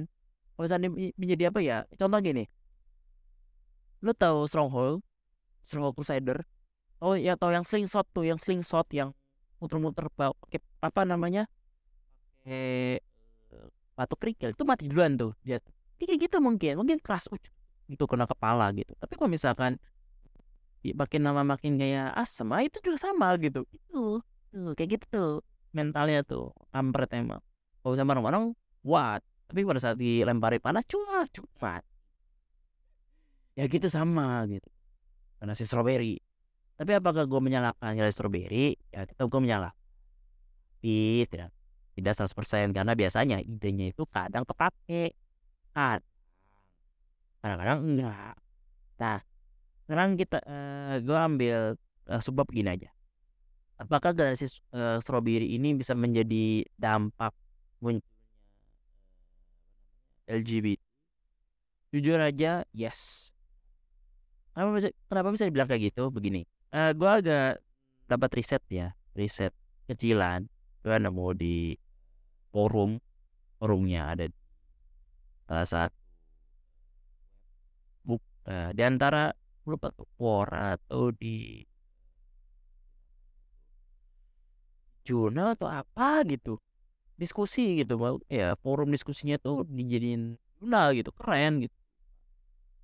kalau 0.55 0.63
misalnya 0.71 0.89
menjadi 1.19 1.43
apa 1.51 1.59
ya? 1.59 1.77
Contoh 1.99 2.19
gini. 2.23 2.47
Lo 3.99 4.15
tahu 4.15 4.47
stronghold? 4.47 5.03
Stronghold 5.59 5.99
crusader? 5.99 6.47
Oh 7.03 7.19
ya 7.19 7.35
tahu 7.35 7.51
yang 7.51 7.67
slingshot 7.67 8.07
tuh 8.15 8.23
yang 8.23 8.39
slingshot 8.39 8.87
yang 8.95 9.11
muter-muter 9.59 10.07
pakai 10.15 10.63
apa 10.79 11.01
namanya? 11.03 11.43
Pakai 12.39 13.03
batu 13.99 14.15
kerikil 14.15 14.55
itu 14.55 14.63
mati 14.63 14.87
duluan 14.87 15.19
tuh 15.19 15.35
dia 15.43 15.59
kayak 16.05 16.29
gitu 16.29 16.37
mungkin 16.39 16.79
mungkin 16.79 16.97
keras 17.01 17.27
itu 17.89 18.03
kena 18.05 18.29
kepala 18.29 18.69
gitu. 18.77 18.93
Tapi 18.95 19.13
kalau 19.17 19.29
misalkan 19.31 19.81
makin 20.95 21.21
lama 21.25 21.43
makin 21.43 21.75
kayak 21.75 22.15
asam 22.15 22.53
ah, 22.55 22.63
itu 22.63 22.79
juga 22.79 23.01
sama 23.01 23.33
gitu. 23.41 23.65
Itu 23.73 24.21
tuh 24.53 24.73
kayak 24.77 24.89
gitu 24.99 25.05
tuh 25.09 25.31
mentalnya 25.73 26.21
tuh 26.23 26.53
kampret 26.71 27.09
emang. 27.17 27.41
Kalau 27.81 27.95
sama 27.97 28.13
orang-orang 28.15 28.53
what 28.85 29.25
tapi 29.49 29.65
pada 29.65 29.81
saat 29.81 29.97
dilempari 29.97 30.61
panah 30.61 30.85
cuma 30.85 31.25
cepat 31.25 31.81
ya 33.57 33.65
gitu 33.65 33.89
sama 33.89 34.45
gitu. 34.45 34.69
Karena 35.41 35.57
si 35.57 35.65
strawberry 35.65 36.21
tapi 36.79 36.95
apakah 36.95 37.27
gue 37.27 37.41
menyalahkan 37.43 37.91
si 37.91 38.13
strawberry 38.15 38.77
ya 38.93 39.03
tetap 39.03 39.27
gue 39.27 39.41
menyalahkan 39.41 39.75
tapi 40.79 41.27
tidak 41.27 41.51
tidak 41.99 42.13
100% 42.15 42.71
karena 42.71 42.95
biasanya 42.95 43.37
idenya 43.43 43.91
itu 43.91 44.07
kadang 44.07 44.47
kepake 44.47 45.11
kadang-kadang 47.39 47.79
enggak. 47.83 48.35
Nah 48.99 49.17
sekarang 49.87 50.19
kita 50.19 50.37
uh, 50.45 50.95
eh, 50.95 50.97
gue 51.01 51.17
ambil 51.17 51.57
uh, 52.11 52.21
sebab 52.21 52.45
gini 52.51 52.69
aja. 52.69 52.89
Apakah 53.79 54.11
generasi 54.11 54.51
uh, 54.75 54.99
strawberry 54.99 55.55
ini 55.55 55.71
bisa 55.73 55.95
menjadi 55.95 56.67
dampak 56.75 57.31
munculnya 57.79 58.19
LGBT 60.29 60.77
jujur 61.89 62.21
aja 62.21 62.61
yes. 62.69 63.33
Kenapa 64.53 64.77
bisa 64.77 64.89
kenapa 65.09 65.27
bisa 65.33 65.43
dibilang 65.49 65.65
kayak 65.65 65.89
gitu? 65.89 66.13
Begini 66.13 66.45
uh, 66.69 66.93
gue 66.93 67.09
agak 67.09 67.57
dapat 68.05 68.29
riset 68.37 68.63
ya 68.69 68.93
riset 69.17 69.53
kecilan. 69.89 70.45
Gue 70.85 70.95
nemu 70.95 71.27
di 71.33 71.73
forum 72.53 73.01
forumnya 73.57 74.13
ada 74.15 74.25
salah 75.49 75.65
satu 75.65 75.99
Nah, 78.49 78.73
di 78.73 78.81
antara 78.81 79.29
lupa 79.69 79.93
tuh 79.93 80.09
war 80.17 80.49
atau 80.49 81.13
di 81.13 81.61
jurnal 85.05 85.53
atau 85.53 85.69
apa 85.69 86.25
gitu 86.25 86.57
diskusi 87.13 87.85
gitu 87.85 87.93
ya 88.25 88.57
forum 88.57 88.89
diskusinya 88.89 89.37
tuh 89.37 89.69
dijadiin 89.69 90.33
jurnal 90.57 90.97
gitu 90.97 91.13
keren 91.13 91.61
gitu. 91.61 91.77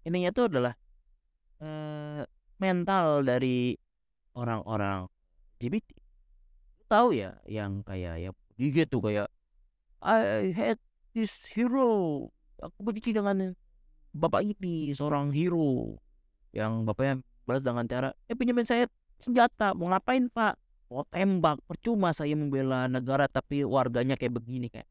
Ininya 0.06 0.30
tuh 0.30 0.54
adalah 0.54 0.78
uh, 1.66 2.22
mental 2.62 3.26
dari 3.26 3.74
orang-orang 4.38 5.10
LGBT 5.58 5.98
tahu 6.86 7.18
ya 7.18 7.42
yang 7.50 7.82
kayak 7.82 8.22
ya 8.22 8.30
gitu 8.62 9.02
kayak 9.02 9.34
I 10.06 10.54
hate 10.54 10.84
this 11.18 11.50
hero 11.50 12.30
aku 12.70 12.82
benci 12.82 13.12
dengan 13.14 13.54
bapak 14.16 14.42
ini 14.42 14.92
seorang 14.96 15.30
hero 15.30 16.00
yang 16.56 16.88
bapaknya 16.88 17.22
balas 17.46 17.62
dengan 17.62 17.86
cara 17.86 18.10
eh 18.26 18.34
pinjamin 18.34 18.66
saya 18.66 18.88
senjata 19.20 19.72
mau 19.76 19.92
ngapain 19.92 20.28
pak? 20.32 20.60
Mau 20.86 21.04
tembak 21.10 21.60
percuma 21.66 22.14
saya 22.14 22.38
membela 22.38 22.86
negara 22.86 23.26
tapi 23.26 23.66
warganya 23.66 24.16
kayak 24.16 24.38
begini 24.38 24.70
kayak. 24.70 24.88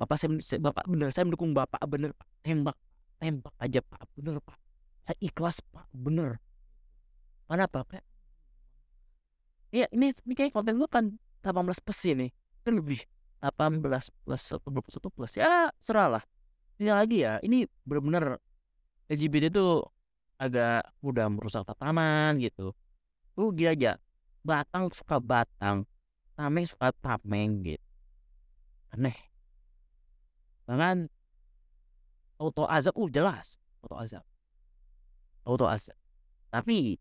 Bapak 0.00 0.16
saya 0.16 0.32
bapak 0.58 0.84
bener 0.88 1.12
saya 1.14 1.28
mendukung 1.28 1.54
bapak 1.54 1.80
bener 1.86 2.16
pak. 2.16 2.28
Tembak 2.42 2.76
tembak 3.20 3.54
aja 3.60 3.80
pak. 3.84 4.00
Bener 4.16 4.42
pak. 4.42 4.58
Saya 5.06 5.16
ikhlas 5.22 5.62
pak. 5.70 5.86
Bener. 5.94 6.42
Mana 7.46 7.66
pak 7.70 7.86
Iya 9.70 9.86
ini, 9.94 10.10
ini 10.26 10.34
kayak 10.34 10.50
konten 10.50 10.82
gue 10.82 10.90
kan 10.90 11.14
18 11.46 11.78
plus 11.78 12.02
ini 12.10 12.34
kan 12.66 12.74
lebih 12.74 12.98
18 13.40 13.80
plus 14.24 14.44
atau 14.52 14.68
21 14.68 15.16
plus 15.16 15.32
ya 15.36 15.72
serah 15.80 16.20
lah. 16.20 16.24
Ini 16.80 16.92
lagi 16.92 17.24
ya 17.24 17.40
ini 17.44 17.64
benar-benar 17.84 18.40
LGBT 19.08 19.52
itu 19.52 19.84
agak 20.40 20.88
mudah 21.04 21.28
merusak 21.28 21.64
tataman 21.64 22.40
gitu. 22.40 22.72
Lu 23.36 23.52
gila 23.52 23.76
aja 23.76 23.92
batang 24.40 24.88
suka 24.92 25.20
batang 25.20 25.84
tameng 26.36 26.64
suka 26.64 26.92
tameng 27.00 27.60
gitu. 27.64 27.84
Aneh. 28.96 29.16
Bahkan 30.64 31.08
auto 32.40 32.64
azab 32.64 32.96
uh 32.96 33.08
jelas 33.12 33.60
auto 33.84 33.96
azab. 34.00 34.24
Auto 35.44 35.66
azab. 35.68 35.96
Tapi 36.48 36.96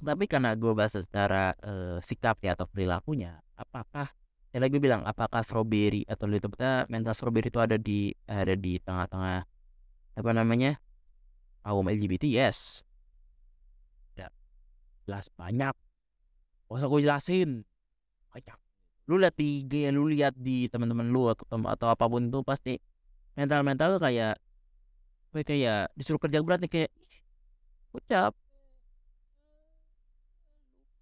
tapi 0.00 0.24
karena 0.24 0.56
gue 0.56 0.72
bahas 0.72 0.96
secara 0.96 1.52
uh, 1.60 2.00
sikap 2.00 2.40
ya 2.40 2.56
atau 2.56 2.64
perilakunya 2.64 3.44
apakah 3.60 4.08
ya 4.50 4.58
lagi 4.58 4.82
bilang 4.82 5.06
apakah 5.06 5.46
strawberry 5.46 6.02
atau 6.10 6.26
itu 6.26 6.50
mental 6.90 7.14
strawberry 7.14 7.48
itu 7.50 7.62
ada 7.62 7.78
di 7.78 8.10
ada 8.26 8.54
di 8.58 8.82
tengah-tengah 8.82 9.46
apa 10.18 10.30
namanya 10.34 10.82
kaum 11.62 11.86
LGBT 11.86 12.26
yes. 12.26 12.82
Ya 14.18 14.28
jelas 15.06 15.30
banyak. 15.38 15.74
Gak 16.66 16.76
usah 16.76 16.88
gue 16.90 17.00
jelasin. 17.02 17.50
Banyak. 18.34 18.58
Lu 19.06 19.18
lihat 19.18 19.34
di 19.38 19.62
IG 19.66 19.90
lu 19.94 20.10
lihat 20.10 20.34
di 20.34 20.66
teman-teman 20.66 21.10
lu 21.10 21.30
atau 21.30 21.58
atau 21.66 21.86
apa 21.90 22.04
pun 22.10 22.26
itu 22.26 22.42
pasti 22.42 22.78
mental 23.38 23.62
mental 23.62 24.02
kayak 24.02 24.38
kayak 25.30 25.94
disuruh 25.94 26.18
kerja 26.18 26.42
berat 26.42 26.58
nih 26.62 26.70
kayak 26.70 26.90
ucap. 27.94 28.34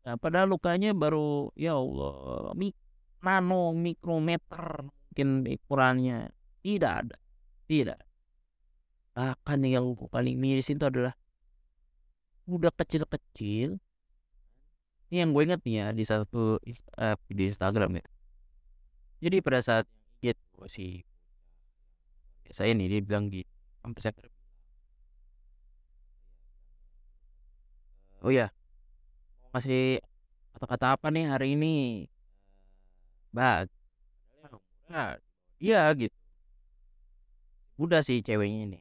Nah, 0.04 0.16
padahal 0.16 0.48
lukanya 0.48 0.96
baru 0.96 1.52
ya 1.52 1.76
Allah 1.76 2.56
mik 2.56 2.87
nano 3.24 3.74
mikrometer 3.74 4.86
mungkin 4.86 5.42
ukurannya 5.42 6.30
tidak 6.62 6.92
ada 7.04 7.16
tidak. 7.68 8.00
Bahkan 9.12 9.58
yang 9.66 9.98
paling 10.08 10.38
miris 10.38 10.70
itu 10.70 10.84
adalah 10.86 11.12
udah 12.48 12.72
kecil-kecil. 12.72 13.76
Ini 15.08 15.24
yang 15.24 15.32
gue 15.34 15.42
inget 15.42 15.60
nih 15.64 15.74
ya 15.82 15.86
di 15.92 16.04
satu 16.04 16.60
uh, 17.00 17.16
video 17.28 17.50
Instagram 17.50 18.00
ya. 18.00 18.06
Jadi 19.18 19.36
pada 19.42 19.60
saat 19.60 19.84
get 20.22 20.38
gue 20.54 20.68
sih 20.70 21.02
saya 22.48 22.72
nih 22.72 22.88
dia 22.88 23.00
bilang 23.04 23.28
di 23.28 23.44
sampai 23.84 24.00
saya 24.00 24.14
oh 28.24 28.32
ya 28.32 28.50
masih 29.52 30.02
kata-kata 30.56 30.98
apa 30.98 31.06
nih 31.12 31.28
hari 31.28 31.54
ini 31.54 31.74
bag 33.32 33.68
nah 34.88 35.20
iya 35.60 35.92
gitu. 35.92 36.14
Udah 37.78 38.02
sih 38.02 38.24
ceweknya 38.24 38.60
ini. 38.66 38.80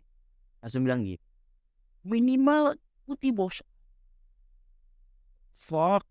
Langsung 0.63 0.87
bilang 0.87 1.05
gitu. 1.05 1.21
Minimal 2.07 2.79
putih 3.05 3.35
bos. 3.35 3.61
Fuck. 5.53 6.07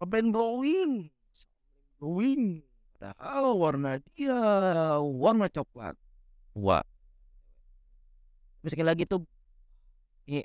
Sampai 0.00 0.24
glowing. 0.26 1.12
Glowing. 2.00 2.64
Padahal 2.96 3.54
warna 3.54 4.00
dia 4.16 4.34
warna 4.98 5.46
coklat. 5.46 5.94
Wah. 6.58 6.82
Tapi 8.60 8.68
sekali 8.72 8.88
lagi 8.88 9.04
tuh 9.06 9.22
ini 10.26 10.42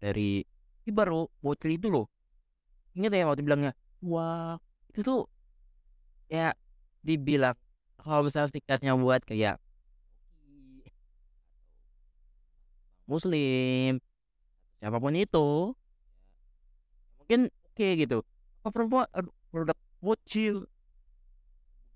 dari 0.00 0.40
ini 0.86 0.90
baru 0.90 1.26
bocil 1.42 1.74
itu 1.74 1.90
loh. 1.90 2.06
Ingat 2.96 3.12
ya 3.12 3.28
waktu 3.28 3.44
bilangnya, 3.44 3.72
wah 4.00 4.56
itu 4.88 5.04
tuh 5.04 5.28
ya 6.26 6.54
dibilang 7.06 7.54
kalau 8.02 8.26
misalnya 8.26 8.50
tiketnya 8.50 8.94
buat 8.98 9.22
kayak 9.22 9.58
muslim 13.06 14.02
siapa 14.82 14.98
pun 14.98 15.14
itu 15.14 15.74
mungkin 17.22 17.40
oke 17.50 17.88
gitu. 17.98 18.18
Apa 18.62 18.68
perempuan 18.74 19.06
produk 19.50 19.78
bocil 20.02 20.66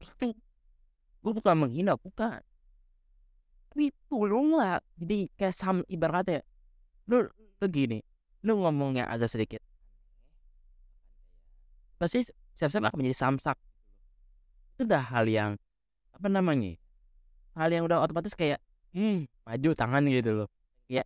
itu 0.00 0.34
gue 1.20 1.32
bukan 1.34 1.54
menghina 1.54 1.94
bukan. 1.98 2.42
Tapi 3.70 3.94
tolonglah 4.10 4.82
jadi 4.98 5.30
kayak 5.38 5.54
sam 5.54 5.86
ibaratnya 5.86 6.42
lu 7.06 7.26
lu 7.30 7.66
gini 7.70 8.02
lu 8.42 8.58
ngomongnya 8.58 9.06
agak 9.06 9.30
sedikit. 9.30 9.62
Pasti 12.00 12.24
siap-siap 12.56 12.90
akan 12.90 12.96
menjadi 12.98 13.18
samsak 13.18 13.58
itu 14.80 14.88
udah 14.88 15.04
hal 15.12 15.28
yang 15.28 15.50
apa 16.16 16.28
namanya 16.32 16.72
hal 17.52 17.68
yang 17.68 17.84
udah 17.84 18.00
otomatis 18.00 18.32
kayak 18.32 18.64
hmm 18.96 19.28
maju 19.44 19.70
tangan 19.76 20.02
gitu 20.08 20.30
loh. 20.44 20.48
Ya 20.88 21.04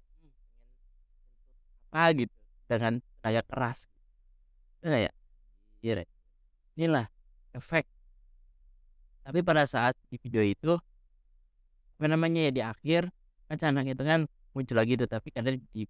apa 1.90 2.12
gitu 2.18 2.34
dengan 2.70 3.00
tenaga 3.22 3.42
keras. 3.50 3.78
Ya 4.84 5.10
iya 5.84 6.04
inilah 6.76 7.06
efek. 7.56 7.86
Tapi 9.24 9.40
pada 9.40 9.64
saat 9.64 9.96
di 10.12 10.16
video 10.20 10.44
itu 10.44 10.72
apa 11.98 12.06
namanya 12.10 12.40
ya 12.46 12.50
di 12.56 12.62
akhir 12.62 13.02
kan 13.48 13.56
canang 13.62 13.86
itu 13.90 14.02
kan 14.10 14.20
muncul 14.54 14.76
lagi 14.78 14.92
tuh 15.00 15.08
tapi 15.10 15.28
kadang 15.34 15.56
di 15.74 15.86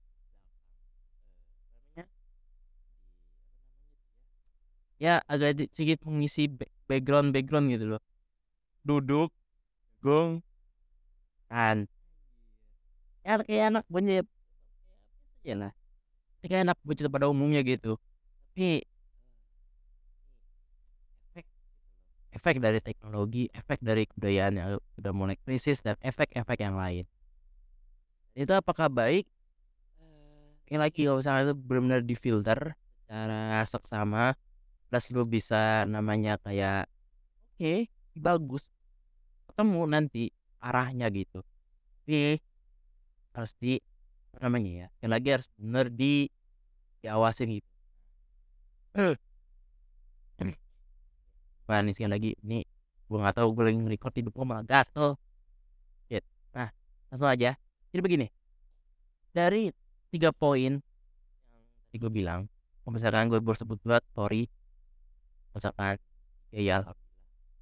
ya 5.03 5.23
agak 5.33 5.51
di- 5.59 5.71
sedikit 5.75 5.99
mengisi 6.09 6.47
background 6.87 7.33
background 7.35 7.73
gitu 7.73 7.97
loh. 7.97 8.03
Duduk 8.85 9.33
gong 10.05 10.45
kan. 11.49 11.89
Ya 13.25 13.41
kayak 13.41 13.65
anak 13.73 13.85
bocil 13.89 14.25
ya 15.45 15.55
lah. 15.57 15.73
Kayak 16.45 16.73
anak 16.73 16.79
bocil 16.85 17.09
pada 17.09 17.29
umumnya 17.33 17.65
gitu. 17.65 17.97
Tapi 18.53 18.85
efek 21.33 21.47
efek 22.37 22.57
dari 22.61 22.79
teknologi 22.85 23.49
efek 23.57 23.81
dari 23.81 24.05
kebudayaan 24.05 24.55
yang 24.61 24.69
udah 25.01 25.13
mulai 25.17 25.41
krisis 25.41 25.81
dan 25.81 25.97
efek-efek 26.05 26.61
yang 26.61 26.77
lain. 26.77 27.09
Itu 28.37 28.53
apakah 28.53 28.93
baik? 28.93 29.25
Sekali 30.65 30.81
lagi 30.81 31.01
kalau 31.05 31.21
misalnya 31.21 31.43
itu 31.53 31.55
benar-benar 31.61 32.03
difilter 32.05 32.59
secara 33.05 33.61
seksama 33.69 34.33
plus 34.95 35.11
lu 35.11 35.27
bisa 35.27 35.83
namanya 35.91 36.39
kayak 36.39 36.87
oke 37.59 37.91
bagus 38.15 38.71
ketemu 39.51 39.91
nanti 39.91 40.31
arahnya 40.63 41.11
gitu. 41.11 41.43
Tapi 42.07 42.39
harus 43.35 43.53
di 43.59 43.83
apa 44.31 44.47
namanya 44.47 44.71
ya 44.71 44.87
sekali 44.95 45.11
lagi 45.11 45.29
harus 45.35 45.49
benar 45.59 45.91
di 45.91 46.31
diawasin 47.03 47.59
gitu. 47.59 47.71
Wah 51.67 51.83
ini 51.83 51.91
sekali 51.91 52.15
lagi 52.15 52.31
ini 52.47 52.63
gue 53.11 53.19
nggak 53.19 53.35
tahu 53.35 53.51
gue 53.51 53.65
lagi 53.67 53.79
nge-record 53.83 54.15
hidup 54.15 54.31
gue 54.31 54.47
malah 54.47 54.63
gatel. 54.63 55.19
Shit. 56.07 56.23
nah 56.55 56.71
langsung 57.11 57.27
aja. 57.27 57.59
Jadi 57.91 57.99
begini 57.99 58.31
dari 59.35 59.75
tiga 60.15 60.31
poin 60.31 60.79
yang 60.79 61.67
tadi 61.91 61.99
gue 61.99 62.13
bilang 62.15 62.47
misalkan 62.87 63.27
gue 63.27 63.43
baru 63.43 63.59
sebut 63.59 63.83
buat 63.83 64.07
story 64.15 64.47
misalkan 65.55 65.97
ya 66.51 66.61
ya 66.61 66.79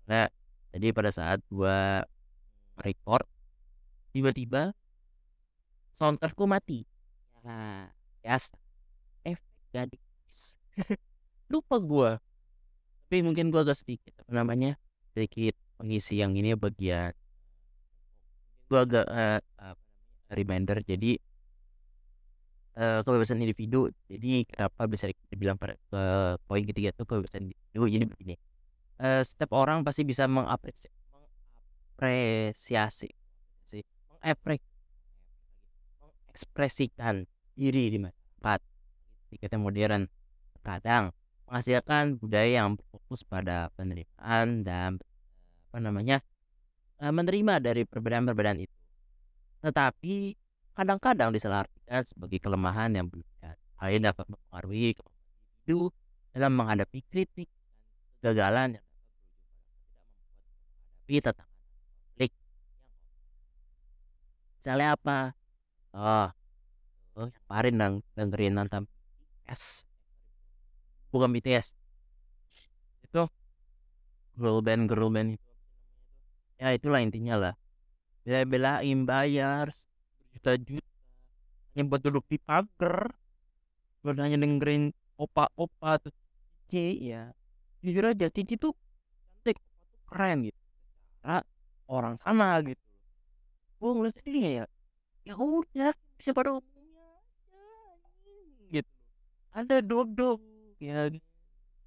nah 0.08 0.26
jadi 0.72 0.90
pada 0.96 1.12
saat 1.12 1.44
gue 1.52 1.78
record 2.80 3.28
tiba-tiba 4.16 4.72
soundcardku 5.92 6.44
mati. 6.48 6.88
Ya 7.42 7.90
biasa 8.22 8.54
efek 9.26 9.54
gadis 9.74 10.54
lupa 11.52 11.82
gue 11.82 12.10
tapi 13.12 13.18
mungkin 13.20 13.52
gue 13.52 13.60
agak 13.60 13.76
sedikit 13.76 14.14
apa 14.24 14.32
namanya 14.32 14.78
sedikit 15.12 15.52
pengisi 15.76 16.22
yang 16.22 16.32
ini 16.32 16.56
bagian. 16.56 17.12
Gue 18.72 18.78
agak 18.80 19.04
apa 19.04 19.44
namanya, 19.60 19.76
reminder 20.32 20.80
jadi 20.80 21.20
eh 22.76 23.00
kebebasan 23.04 23.40
individu. 23.42 23.92
Jadi 24.08 24.48
kenapa 24.48 24.88
bisa 24.88 25.08
di- 25.10 25.28
dibilang 25.28 25.60
pada 25.60 25.76
ke 25.76 26.02
poin 26.48 26.64
ketiga 26.64 26.90
itu 26.94 27.04
kebebasan 27.04 27.52
individu? 27.52 27.82
Jadi 27.88 28.04
begini 28.08 28.34
eh 29.02 29.22
setiap 29.26 29.52
orang 29.58 29.82
pasti 29.82 30.06
bisa 30.06 30.30
mengapresiasi 30.30 30.88
mengapresiasi 32.00 33.08
mengekspresikan 36.32 37.28
diri 37.52 37.92
di 37.92 37.98
masyarakat 38.00 38.60
tiketnya 39.28 39.58
modern 39.60 40.02
kadang 40.64 41.12
menghasilkan 41.44 42.16
budaya 42.16 42.64
yang 42.64 42.80
berfokus 42.80 43.28
pada 43.28 43.68
penerimaan 43.76 44.64
dan 44.64 44.96
apa 45.68 45.78
namanya 45.80 46.24
eh, 47.00 47.12
menerima 47.12 47.60
dari 47.60 47.84
perbedaan-perbedaan 47.84 48.64
itu. 48.64 48.76
Tetapi 49.60 50.16
kadang-kadang 50.72 51.30
disalahartikan 51.32 52.02
sebagai 52.04 52.38
kelemahan 52.40 52.92
yang 52.92 53.06
berlebihan. 53.08 53.56
Hal 53.76 53.88
ini 53.92 54.02
dapat 54.08 54.26
mempengaruhi 54.30 54.96
dalam 56.32 56.52
menghadapi 56.56 57.00
kritik 57.12 57.48
kegagalan 58.18 58.78
yang 58.78 58.84
dapat 58.84 59.04
berujung 61.02 61.02
tidak 61.02 61.36
yang. 62.16 62.32
Misalnya 64.62 64.86
apa? 64.94 65.18
Oh, 65.92 66.28
oh 67.18 67.28
yang 67.28 67.32
kemarin 67.44 67.74
deng 67.76 67.94
dengerin 68.16 68.54
tentang 68.56 68.84
BTS, 68.88 69.84
bukan 71.12 71.28
BTS, 71.36 71.76
itu 73.12 73.22
girl 74.40 74.64
band 74.64 74.88
girl 74.88 75.12
band 75.12 75.36
itu 75.36 75.50
ya 76.56 76.72
itulah 76.72 77.04
intinya 77.04 77.34
lah 77.36 77.54
bela-belain 78.24 79.04
bayar 79.04 79.68
berjuta-juta 80.32 80.88
hanya 81.72 81.82
buat 81.88 82.00
duduk 82.00 82.24
di 82.28 82.40
pagar. 82.40 83.12
Buat 84.00 84.16
hanya 84.24 84.40
dengerin 84.40 84.96
opa-opa 85.20 86.00
atau 86.00 86.10
cici 86.68 87.12
ya. 87.12 87.32
Jujur 87.84 88.16
aja 88.16 88.32
cici 88.32 88.56
tuh 88.56 88.72
cantik 89.44 89.60
keren 90.08 90.48
gitu. 90.48 90.60
Cara 91.20 91.44
orang 91.88 92.16
sana 92.16 92.60
gitu. 92.64 92.80
Gue 93.76 93.90
ngeliat 93.92 94.14
sendiri 94.16 94.40
ya 94.40 94.64
ya 95.22 95.38
udah 95.38 95.94
bisa 96.18 96.34
pada 96.34 96.58
gitu. 98.72 98.92
Ada 99.52 99.84
duduk 99.84 100.40
ya. 100.80 101.12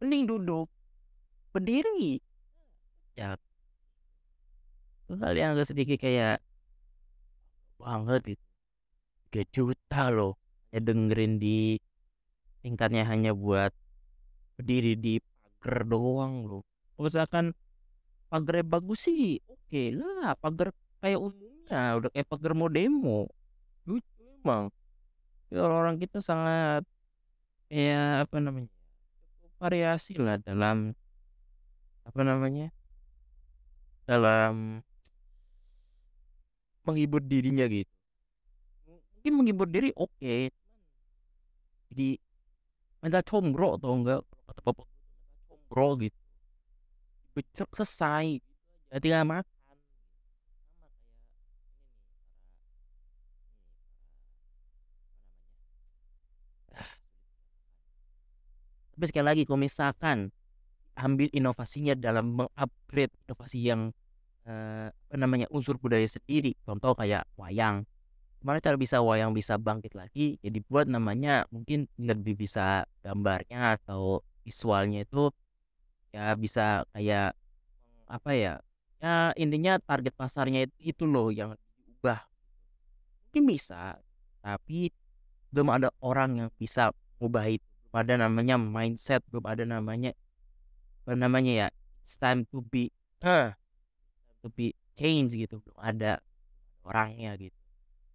Mending 0.01 0.23
duduk 0.29 0.69
berdiri. 1.49 2.21
Ya. 3.17 3.41
Yang 5.10 5.49
agak 5.58 5.67
sedikit 5.69 5.97
kayak 5.97 6.44
banget 7.79 8.35
gitu. 8.35 8.45
3 9.31 9.43
juta 9.51 10.01
loh 10.13 10.39
ya 10.71 10.79
dengerin 10.79 11.39
di 11.39 11.75
tingkatnya 12.63 13.03
hanya 13.07 13.35
buat 13.35 13.75
berdiri 14.55 14.95
di 14.95 15.19
pagar 15.19 15.84
doang 15.88 16.47
loh. 16.47 16.63
Misalkan 16.95 17.51
pagarnya 18.32 18.65
bagus 18.65 19.05
sih 19.05 19.38
oke 19.45 19.82
lah 19.95 20.34
pagar 20.39 20.71
kayak 21.03 21.19
umumnya 21.19 21.99
udah 21.99 22.09
kayak 22.15 22.28
pagar 22.32 22.51
mau 22.55 22.71
demo. 22.71 23.28
Lucu 23.84 24.23
emang. 24.41 24.71
Ya, 25.53 25.61
orang 25.61 26.01
kita 26.01 26.19
sangat 26.23 26.88
ya 27.69 28.23
apa 28.26 28.38
namanya 28.39 28.71
variasi 29.57 30.17
lah 30.19 30.38
dalam 30.38 30.93
apa 32.05 32.21
namanya 32.21 32.69
dalam 34.05 34.86
menghibur 36.86 37.21
dirinya 37.21 37.65
gitu. 37.65 37.89
Mungkin 39.19 39.33
menghibur 39.41 39.65
diri 39.65 39.89
oke. 39.97 40.53
Jadi 41.89 42.09
mental 43.01 43.23
combro 43.25 43.77
atau 43.81 43.91
enggak 43.97 44.21
tuh 44.21 44.39
mental 44.45 44.73
combro 45.49 45.88
gitu. 46.01 46.19
Becek 47.33 47.69
selesai. 47.73 48.39
Aja 48.93 49.01
tinggal 49.01 49.25
makan. 49.25 49.55
Tapi 58.95 59.11
sekali 59.11 59.25
lagi 59.27 59.43
kalau 59.43 59.59
misalkan 59.59 60.31
ambil 60.95 61.27
inovasinya 61.36 61.99
dalam 61.99 62.39
mengupgrade 62.39 63.11
inovasi 63.27 63.59
yang 63.67 63.91
eh, 64.46 64.88
apa 64.89 65.16
namanya 65.18 65.50
unsur 65.52 65.76
budaya 65.82 66.06
sendiri. 66.06 66.54
Contoh 66.64 66.93
kayak 66.93 67.26
wayang. 67.36 67.84
Gimana 68.39 68.62
cara 68.62 68.78
bisa 68.78 69.02
wayang 69.02 69.34
bisa 69.34 69.58
bangkit 69.58 69.98
lagi? 69.98 70.38
Ya 70.46 70.54
dibuat 70.54 70.86
namanya 70.86 71.50
mungkin 71.50 71.89
lebih 71.98 72.38
bisa 72.38 72.86
gambarnya 73.02 73.82
atau 73.82 74.22
visualnya 74.46 75.02
itu 75.02 75.34
ya 76.14 76.38
bisa 76.38 76.86
kayak 76.93 77.34
apa 78.06 78.32
ya 78.38 78.54
ya 79.02 79.34
intinya 79.34 79.82
target 79.82 80.14
pasarnya 80.14 80.70
itu, 80.70 80.93
itu 80.93 81.04
loh 81.10 81.34
yang 81.34 81.58
diubah. 81.82 82.22
Mungkin 83.30 83.43
bisa 83.50 83.98
tapi 84.46 84.93
belum 85.50 85.74
ada 85.74 85.89
orang 86.06 86.46
yang 86.46 86.50
bisa 86.54 86.93
mengubah 87.18 87.50
itu. 87.50 87.66
Belum 87.89 87.96
ada 87.98 88.14
namanya 88.22 88.56
mindset 88.62 89.26
belum 89.34 89.46
ada 89.50 89.64
namanya 89.66 90.14
apa 91.06 91.14
namanya 91.18 91.54
ya 91.66 91.68
it's 92.02 92.18
time 92.18 92.46
to 92.50 92.62
be 92.70 92.93
uh, 93.26 93.54
to 94.46 94.54
be 94.54 94.78
change 94.93 95.34
gitu 95.34 95.58
belum 95.58 95.82
ada 95.82 96.22
orangnya 96.86 97.34
gitu. 97.41 97.58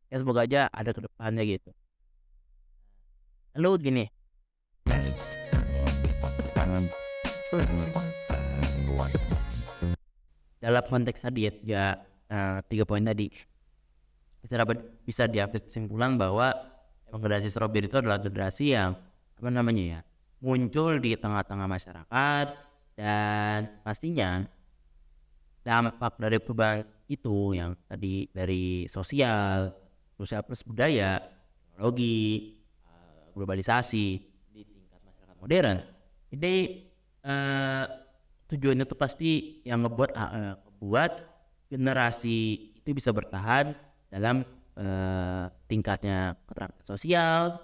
Ya 0.07 0.23
semoga 0.23 0.47
aja 0.47 0.71
ada 0.71 0.95
ke 0.95 1.03
depannya 1.03 1.43
gitu. 1.43 1.75
Lalu 3.59 3.71
gini. 3.83 4.05
Dalam 10.63 10.85
konteks 10.87 11.19
tadi 11.19 11.51
ya 11.51 11.51
tiga, 11.51 11.85
uh, 12.31 12.63
tiga 12.71 12.87
poin 12.87 13.03
tadi. 13.03 13.27
Bisa 14.39 14.55
dapat 14.55 14.79
bisa 15.03 15.27
diambil 15.27 15.67
kesimpulan 15.67 16.15
bahwa 16.15 16.55
emang 17.11 17.27
generasi 17.27 17.51
strawberry 17.51 17.91
itu 17.91 17.99
adalah 17.99 18.23
generasi 18.23 18.79
yang 18.79 18.95
apa 19.35 19.49
namanya 19.51 19.99
ya 19.99 20.01
muncul 20.41 20.97
di 21.03 21.19
tengah-tengah 21.19 21.67
masyarakat 21.69 22.47
dan 22.95 23.59
pastinya 23.83 24.47
dampak 25.61 26.17
dari 26.17 26.39
perubahan 26.41 26.85
itu 27.11 27.57
yang 27.59 27.77
tadi 27.85 28.31
dari 28.31 28.87
sosial 28.87 29.75
sosial 30.17 30.45
plus 30.45 30.63
budaya 30.65 31.21
teknologi 31.73 32.55
eh, 32.85 33.25
globalisasi 33.33 34.07
di 34.53 34.61
tingkat 34.65 35.01
masyarakat 35.01 35.37
modern. 35.41 35.79
Jadi 36.31 36.55
uh, 37.27 37.85
tujuannya 38.47 38.87
itu 38.87 38.95
pasti 38.95 39.31
yang 39.67 39.83
ngebuat 39.83 40.11
uh, 40.15 40.55
buat 40.79 41.11
generasi 41.67 42.71
itu 42.79 42.89
bisa 42.95 43.11
bertahan 43.11 43.75
dalam 44.07 44.47
uh, 44.79 45.51
tingkatnya 45.67 46.39
keterampilan 46.47 46.87
sosial 46.87 47.59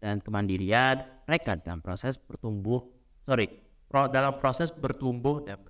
dan 0.00 0.20
kemandirian 0.20 1.04
mereka 1.28 1.60
dalam 1.60 1.84
proses 1.84 2.16
bertumbuh 2.16 2.80
sorry 3.24 3.48
dalam 3.90 4.36
proses 4.40 4.72
bertumbuh 4.72 5.44
dan 5.44 5.60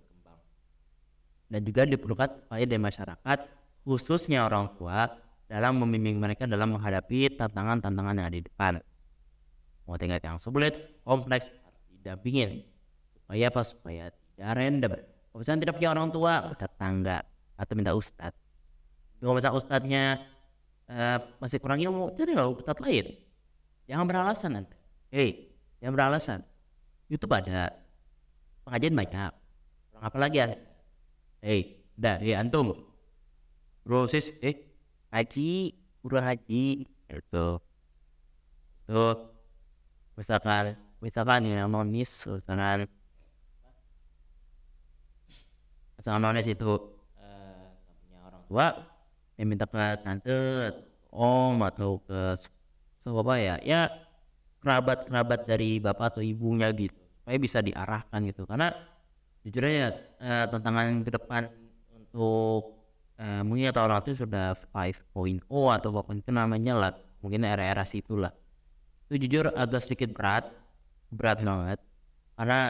dan 1.51 1.61
juga 1.67 1.83
diperlukan 1.85 2.47
upaya 2.47 2.65
dari 2.65 2.79
masyarakat 2.79 3.39
khususnya 3.83 4.47
orang 4.47 4.71
tua 4.79 5.11
dalam 5.51 5.83
membimbing 5.83 6.23
mereka 6.23 6.47
dalam 6.47 6.79
menghadapi 6.79 7.35
tantangan-tantangan 7.35 8.15
yang 8.15 8.27
ada 8.31 8.39
di 8.39 8.47
depan. 8.47 8.79
Mau 9.85 9.99
tingkat 9.99 10.23
yang 10.23 10.39
sulit 10.39 11.03
kompleks 11.03 11.51
harus 11.51 11.83
didampingin 11.91 12.63
supaya 13.19 13.51
apa? 13.51 13.61
Supaya 13.67 14.05
tidak 14.15 14.51
random. 14.55 14.93
Kalau 14.95 15.39
misalnya 15.43 15.61
tidak 15.67 15.75
punya 15.77 15.91
orang 15.91 16.09
tua 16.15 16.33
tetangga 16.55 17.19
atau 17.59 17.75
minta 17.75 17.93
ustad 17.99 18.33
kalau 19.21 19.37
misalnya 19.37 19.57
ustadnya 19.61 20.05
uh, 20.89 21.19
masih 21.39 21.61
kurang 21.61 21.77
ilmu 21.77 22.17
cari 22.17 22.33
lah 22.33 22.49
ustad 22.49 22.81
lain. 22.81 23.13
Jangan 23.85 24.05
beralasan 24.09 24.51
anda 24.65 24.77
hei 25.13 25.53
jangan 25.79 25.95
beralasan. 25.95 26.41
YouTube 27.11 27.35
ada. 27.35 27.75
Pengajian 28.63 28.95
banyak. 28.95 29.33
Orang 29.93 30.05
apa 30.07 30.19
lagi 30.21 30.39
ada 30.39 30.57
hei 31.41 31.81
udah 31.99 32.17
hei 32.21 32.37
antum 32.37 32.77
bro 33.85 34.07
sis 34.07 34.37
eh 34.45 34.71
haji 35.11 35.75
kurang 36.01 36.27
haji. 36.27 36.87
Itu 37.11 37.47
itu 38.87 39.07
misalkan 40.17 40.79
misalkan 41.03 41.47
yang 41.47 41.71
nonis 41.71 42.27
misalkan. 42.27 42.89
Misalkan 46.01 46.23
nonis 46.25 46.49
itu 46.49 46.97
uh, 47.21 47.67
punya 47.85 48.19
orang 48.25 48.43
tua 48.49 48.67
yang 49.37 49.47
minta 49.53 49.69
ke 49.69 50.01
tante 50.01 50.39
om 51.13 51.61
atau 51.61 52.01
ke 52.01 52.41
siapa 53.01 53.35
ya 53.37 53.61
ya 53.61 53.93
kerabat 54.65 55.05
kerabat 55.09 55.45
dari 55.45 55.77
bapak 55.77 56.17
atau 56.17 56.23
ibunya 56.25 56.73
gitu. 56.73 56.97
Supaya 57.21 57.37
bisa 57.37 57.61
diarahkan 57.61 58.21
gitu. 58.33 58.49
Karena 58.49 58.73
jujur 59.47 59.63
aja 59.65 59.97
uh, 60.21 60.45
tantangan 60.53 61.01
ke 61.01 61.11
depan 61.11 61.49
untuk 61.97 62.77
uh, 63.17 63.43
mungkin 63.45 63.73
atau 63.73 63.83
orang 63.89 64.05
itu 64.05 64.25
sudah 64.25 64.53
5.0 64.73 65.45
atau 65.49 65.89
apa 65.93 66.01
pun 66.05 66.17
itu 66.21 66.31
namanya 66.33 66.73
lah 66.77 66.93
mungkin 67.25 67.45
era-era 67.49 67.85
situ 67.89 68.21
lah 68.21 68.33
itu 69.09 69.27
jujur 69.27 69.53
agak 69.57 69.81
sedikit 69.81 70.13
berat 70.13 70.49
berat 71.09 71.41
banget 71.41 71.81
karena 72.37 72.61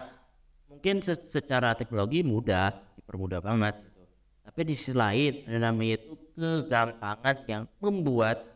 mungkin 0.71 1.03
se 1.03 1.19
secara 1.19 1.75
teknologi 1.75 2.23
mudah 2.23 2.71
dipermudah 2.99 3.43
banget 3.43 3.75
gitu. 3.83 4.03
tapi 4.47 4.61
di 4.63 4.75
sisi 4.79 4.95
lain 4.95 5.47
ada 5.51 5.59
namanya 5.71 5.99
itu 5.99 6.15
kegampangan 6.39 7.37
yang 7.51 7.63
membuat 7.83 8.47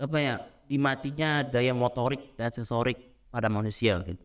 apa 0.00 0.16
ya 0.16 0.34
dimatinya 0.70 1.42
daya 1.42 1.74
motorik 1.74 2.38
dan 2.38 2.54
sensorik 2.54 2.96
pada 3.28 3.50
manusia 3.50 3.98
gitu. 4.06 4.22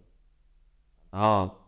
Oh, 1.09 1.64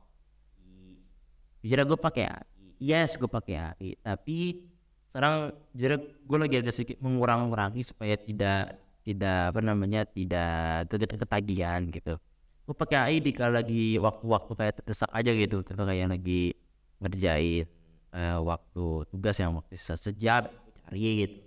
jujur 1.64 1.80
gue 1.84 2.00
pakai 2.00 2.26
AI, 2.30 2.46
yes 2.82 3.18
gue 3.18 3.30
pakai 3.30 3.56
AI, 3.74 3.90
tapi 4.02 4.68
sekarang 5.10 5.56
jujur 5.74 5.98
gue 6.04 6.38
lagi 6.38 6.56
agak 6.62 6.74
sedikit 6.74 6.98
mengurang-ngurangi 7.02 7.82
supaya 7.82 8.20
tidak 8.20 8.78
tidak 9.08 9.56
apa 9.56 9.60
namanya 9.64 10.04
tidak 10.04 10.92
ketagihan 10.92 11.88
gitu. 11.88 12.20
Gue 12.68 12.76
pakai 12.76 12.98
AI 13.00 13.18
di 13.24 13.32
kalau 13.32 13.56
lagi 13.56 13.96
waktu-waktu 13.96 14.52
kayak 14.52 14.74
terdesak 14.84 15.10
aja 15.16 15.32
gitu, 15.32 15.64
contoh 15.64 15.86
kayak 15.88 16.12
lagi 16.12 16.52
ngerjain 17.00 17.66
uh, 18.12 18.40
waktu 18.44 19.08
tugas 19.08 19.38
yang 19.40 19.56
waktu 19.56 19.76
sejam 19.80 20.52
cari 20.84 21.26
gitu. 21.26 21.38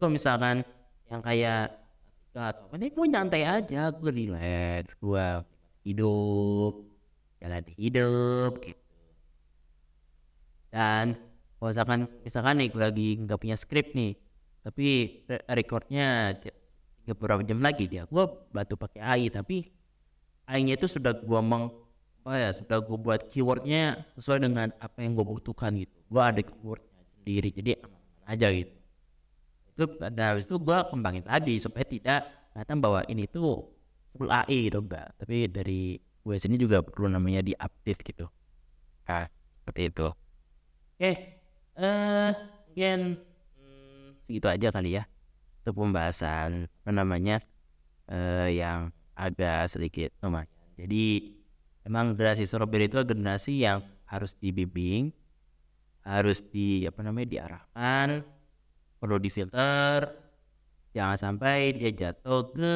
Kalau 0.00 0.08
misalkan 0.08 0.64
yang 1.12 1.20
kayak 1.20 1.76
atau 2.30 2.70
ini 2.78 2.94
gue 2.94 3.06
nyantai 3.10 3.42
aja 3.42 3.90
gue 3.90 4.10
relax 4.14 4.94
gue 5.02 5.26
hidup 5.82 6.74
jalan 7.42 7.64
hidup 7.74 8.52
dan 10.70 11.18
kalau 11.58 11.70
misalkan 11.74 12.00
misalkan 12.24 12.54
nih 12.62 12.70
lagi 12.72 13.08
nggak 13.20 13.38
punya 13.38 13.56
skrip 13.58 13.92
nih 13.92 14.16
tapi 14.64 14.86
recordnya 15.50 16.38
beberapa 17.04 17.42
jam 17.42 17.58
lagi 17.58 17.90
dia 17.90 18.06
gue 18.06 18.24
bantu 18.54 18.74
pakai 18.78 19.00
AI 19.02 19.28
tapi 19.28 19.66
AI-nya 20.50 20.74
itu 20.74 20.90
sudah 20.90 21.14
gue 21.14 21.40
meng 21.42 21.70
apa 22.20 22.36
ya 22.36 22.50
sudah 22.52 22.82
gue 22.82 22.98
buat 23.00 23.20
keywordnya 23.30 24.04
sesuai 24.18 24.44
dengan 24.44 24.68
apa 24.76 24.98
yang 25.00 25.16
gue 25.16 25.24
butuhkan 25.24 25.72
gitu. 25.78 25.94
Gue 26.10 26.20
ada 26.20 26.42
keywordnya 26.42 27.00
sendiri 27.16 27.48
jadi 27.54 27.70
aman 27.80 28.02
aja 28.26 28.46
gitu. 28.52 28.74
Itu 29.72 29.84
dan 29.96 30.26
habis 30.34 30.44
itu 30.50 30.56
gue 30.58 30.78
kembangin 30.90 31.24
lagi 31.24 31.54
supaya 31.62 31.86
tidak 31.86 32.20
kelihatan 32.52 32.76
bahwa 32.82 33.00
ini 33.08 33.24
tuh 33.30 33.72
full 34.18 34.28
AI 34.28 34.68
gitu 34.68 34.82
enggak 34.82 35.14
tapi 35.16 35.46
dari 35.46 35.96
gue 35.96 36.36
sini 36.36 36.58
juga 36.60 36.82
perlu 36.84 37.08
namanya 37.08 37.40
diupdate 37.46 38.02
gitu. 38.04 38.26
Nah 39.08 39.30
seperti 39.62 39.80
itu 39.88 40.06
oke 41.00 41.12
eh 41.80 42.32
mungkin 42.68 43.16
segitu 44.20 44.52
aja 44.52 44.68
kali 44.68 45.00
ya 45.00 45.08
untuk 45.64 45.80
pembahasan 45.80 46.68
apa 46.68 46.90
namanya 46.92 47.40
uh, 48.12 48.52
yang 48.52 48.92
agak 49.16 49.72
sedikit 49.72 50.12
lumayan. 50.20 50.48
Jadi 50.76 51.36
emang 51.88 52.12
generasi 52.16 52.44
strawberry 52.44 52.92
itu 52.92 53.00
generasi 53.04 53.64
yang 53.64 53.80
harus 54.08 54.36
dibimbing 54.36 55.12
harus 56.04 56.44
di 56.44 56.84
apa 56.84 57.00
namanya 57.00 57.28
diarahkan 57.32 58.24
perlu 59.00 59.16
difilter 59.16 60.12
jangan 60.92 61.16
sampai 61.16 61.76
dia 61.76 61.92
jatuh 61.92 62.52
ke 62.52 62.72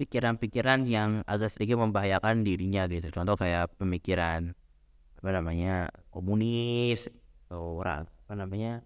pikiran-pikiran 0.00 0.88
yang 0.88 1.20
agak 1.28 1.52
sedikit 1.52 1.76
membahayakan 1.84 2.46
dirinya 2.46 2.88
gitu. 2.88 3.12
Contoh 3.12 3.36
kayak 3.36 3.76
pemikiran 3.76 4.56
apa 5.20 5.30
namanya 5.34 5.90
komunis 6.08 7.10
atau 7.48 7.80
apa 7.80 8.32
namanya 8.36 8.84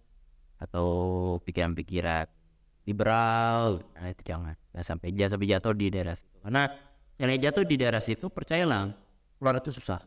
atau 0.62 0.86
pikiran-pikiran 1.42 2.30
liberal 2.86 3.82
nah 3.98 4.06
itu 4.06 4.22
jangan 4.22 4.54
jangan 4.70 4.86
sampai 4.86 5.10
jangan 5.10 5.30
sampai 5.34 5.48
jatuh 5.50 5.74
di 5.74 5.86
daerah 5.90 6.14
situ. 6.14 6.36
Karena 6.42 6.62
yang 7.18 7.28
jatuh 7.42 7.64
di 7.66 7.74
daerah 7.78 8.02
situ 8.02 8.26
percayalah 8.30 8.94
keluar 9.38 9.58
itu 9.58 9.74
susah. 9.74 9.98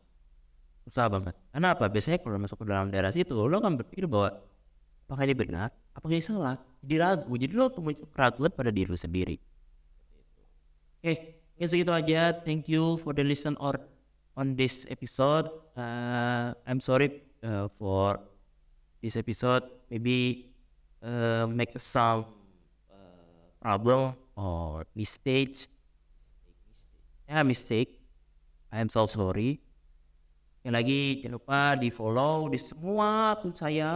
Susah 0.87 1.11
banget. 1.11 1.35
Karena 1.51 1.75
apa? 1.75 1.91
Biasanya 1.91 2.19
kalau 2.23 2.39
masuk 2.39 2.63
ke 2.63 2.65
dalam 2.67 2.87
daerah 2.91 3.11
situ 3.11 3.35
lo 3.35 3.59
kan 3.59 3.75
berpikir 3.75 4.07
bahwa 4.07 4.39
apakah 5.07 5.23
ini 5.27 5.35
benar? 5.35 5.69
Apakah 5.95 6.15
ini 6.15 6.23
salah? 6.23 6.55
Jadi 6.79 6.95
ragu. 6.99 7.33
Jadi 7.35 7.53
lo 7.55 7.67
muncul 7.79 8.07
keraguan 8.11 8.51
pada 8.51 8.71
diri 8.71 8.87
lo 8.87 8.99
sendiri. 8.99 9.35
Oke 11.03 11.43
okay, 11.59 11.67
segitu 11.67 11.91
aja. 11.91 12.31
Thank 12.31 12.71
you 12.71 12.99
for 12.99 13.11
the 13.11 13.23
listen 13.23 13.59
or 13.59 13.79
on 14.35 14.59
this 14.59 14.83
episode. 14.91 15.47
Uh, 15.75 16.51
I'm 16.67 16.83
sorry 16.83 17.23
uh, 17.43 17.71
for 17.71 18.19
this 19.05 19.21
episode 19.21 19.61
maybe 19.93 20.49
uh, 21.05 21.45
make 21.45 21.77
some 21.77 22.25
uh, 22.89 23.45
problem 23.61 24.17
or 24.33 24.81
mistakes. 24.97 25.69
Ya 27.29 27.45
mistake. 27.45 28.01
I 28.73 28.81
am 28.81 28.89
so 28.89 29.05
sorry. 29.05 29.61
Yang 30.65 30.73
lagi 30.73 31.01
jangan 31.21 31.33
lupa 31.37 31.61
di 31.77 31.89
follow 31.93 32.49
di 32.49 32.57
semua 32.57 33.37
akun 33.37 33.53
saya 33.53 33.93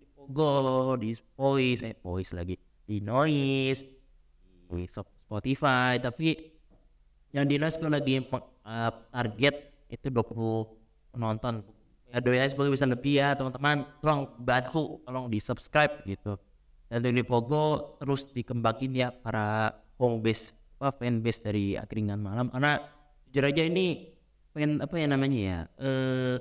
di 0.00 0.08
Pogo, 0.16 0.96
di 0.96 1.12
Voice, 1.36 1.84
eh 1.84 1.92
Voice 2.00 2.32
lagi, 2.32 2.56
di 2.88 3.04
Noise, 3.04 3.84
di 4.72 4.88
Spotify. 4.88 6.00
Tapi 6.00 6.32
yang 7.36 7.44
di 7.44 7.60
Noise 7.60 7.76
kalau 7.76 7.92
lagi 7.92 8.24
uh, 8.24 8.92
target 9.12 9.54
itu 9.92 10.08
20 10.08 11.12
penonton. 11.12 11.75
Ya 12.16 12.24
doain 12.24 12.48
semoga 12.48 12.72
bisa 12.72 12.88
lebih 12.88 13.20
ya 13.20 13.36
teman-teman. 13.36 13.84
Tolong 14.00 14.32
bantu, 14.40 15.04
tolong 15.04 15.28
di 15.28 15.36
subscribe 15.36 16.00
gitu. 16.08 16.40
Dan 16.88 17.04
di 17.12 17.20
Pogo 17.20 17.98
terus 18.00 18.32
dikembangin 18.32 18.96
ya 18.96 19.12
para 19.12 19.76
home 20.00 20.24
base 20.24 20.56
apa 20.76 20.92
fan 20.92 21.24
base 21.24 21.40
dari 21.40 21.72
Akringan 21.76 22.20
Malam 22.20 22.52
karena 22.52 22.76
jujur 23.32 23.48
aja 23.48 23.64
ini 23.64 24.12
pengen 24.52 24.84
apa 24.84 24.94
ya 25.00 25.06
namanya 25.08 25.38
ya 25.40 25.58
eh 25.80 26.36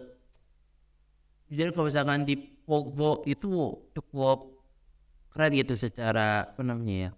jadi 1.48 1.72
kalau 1.72 1.88
misalkan 1.88 2.28
di 2.28 2.36
Pogo 2.36 3.24
itu 3.24 3.80
cukup 3.96 4.60
keren 5.32 5.56
gitu 5.56 5.80
secara 5.80 6.52
apa 6.52 6.62
namanya 6.68 6.96
ya 6.96 7.12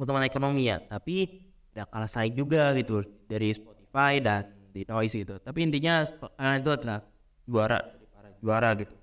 pertumbuhan 0.00 0.24
ekonomi 0.24 0.68
ya 0.72 0.80
tapi 0.80 1.44
tidak 1.72 1.92
kalah 1.92 2.08
saing 2.08 2.32
juga 2.32 2.72
gitu 2.72 3.04
dari 3.28 3.52
Spotify 3.52 4.20
dan 4.24 4.48
di 4.72 4.82
Noise 4.88 5.24
gitu 5.28 5.36
tapi 5.44 5.60
intinya 5.60 6.00
uh, 6.04 6.56
itu 6.56 6.70
adalah 6.72 7.04
juara. 7.48 7.80
Para 8.12 8.28
juara 8.40 8.70
gitu. 8.76 8.94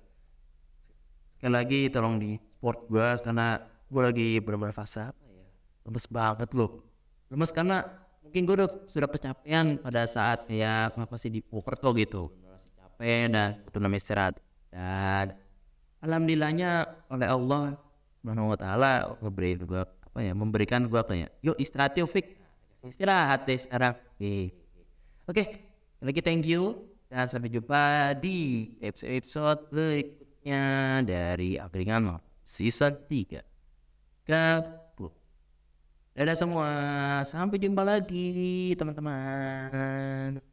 Sekali 1.30 1.52
lagi 1.52 1.80
tolong 1.90 2.18
di 2.22 2.38
support 2.38 2.86
gue 2.86 3.06
karena 3.22 3.58
gue 3.62 4.02
lagi 4.02 4.28
benar-benar 4.38 4.74
fase 4.74 5.02
apa 5.10 5.24
ya? 5.26 5.46
Lemes 5.88 6.06
banget 6.06 6.50
loh. 6.54 6.82
Lemes 7.32 7.50
karena 7.50 7.82
mungkin 8.22 8.40
gue 8.46 8.54
udah 8.62 8.70
sudah 8.86 9.08
kecapean 9.10 9.76
pada 9.82 10.06
saat 10.06 10.46
ya 10.46 10.94
apa 10.94 11.16
sih 11.18 11.30
di 11.30 11.40
Purwokerto 11.42 11.90
gitu. 11.98 12.22
Masih 12.46 12.72
capek 12.78 13.20
dan 13.30 13.50
butuh 13.66 13.80
namanya 13.82 14.00
istirahat. 14.00 14.34
Dan 14.70 15.26
alhamdulillahnya 16.00 16.70
oleh 17.10 17.28
Allah 17.28 17.62
subhanahu 18.22 18.54
wa 18.54 18.58
taala 18.58 18.92
gue 19.18 19.82
apa 19.82 20.18
ya 20.22 20.32
memberikan 20.36 20.86
gue 20.86 21.02
kayak 21.02 21.30
yuk 21.42 21.56
istirahat 21.58 21.98
yuk 21.98 22.08
istirahat 22.86 23.44
deh 23.44 23.58
sekarang. 23.58 23.98
Oke. 24.16 24.54
Oke 25.26 25.42
lagi 26.02 26.18
thank 26.18 26.42
you 26.50 26.82
dan 27.12 27.28
sampai 27.28 27.52
jumpa 27.52 28.16
di 28.16 28.72
episode 28.80 29.12
episode 29.20 29.60
berikutnya 29.68 30.64
dari 31.04 31.60
Angkringan 31.60 32.16
season 32.40 32.96
3 33.04 33.44
ke 34.24 34.44
Dadah 36.12 36.36
semua, 36.36 36.68
sampai 37.24 37.56
jumpa 37.56 37.80
lagi 37.80 38.76
teman-teman. 38.76 40.51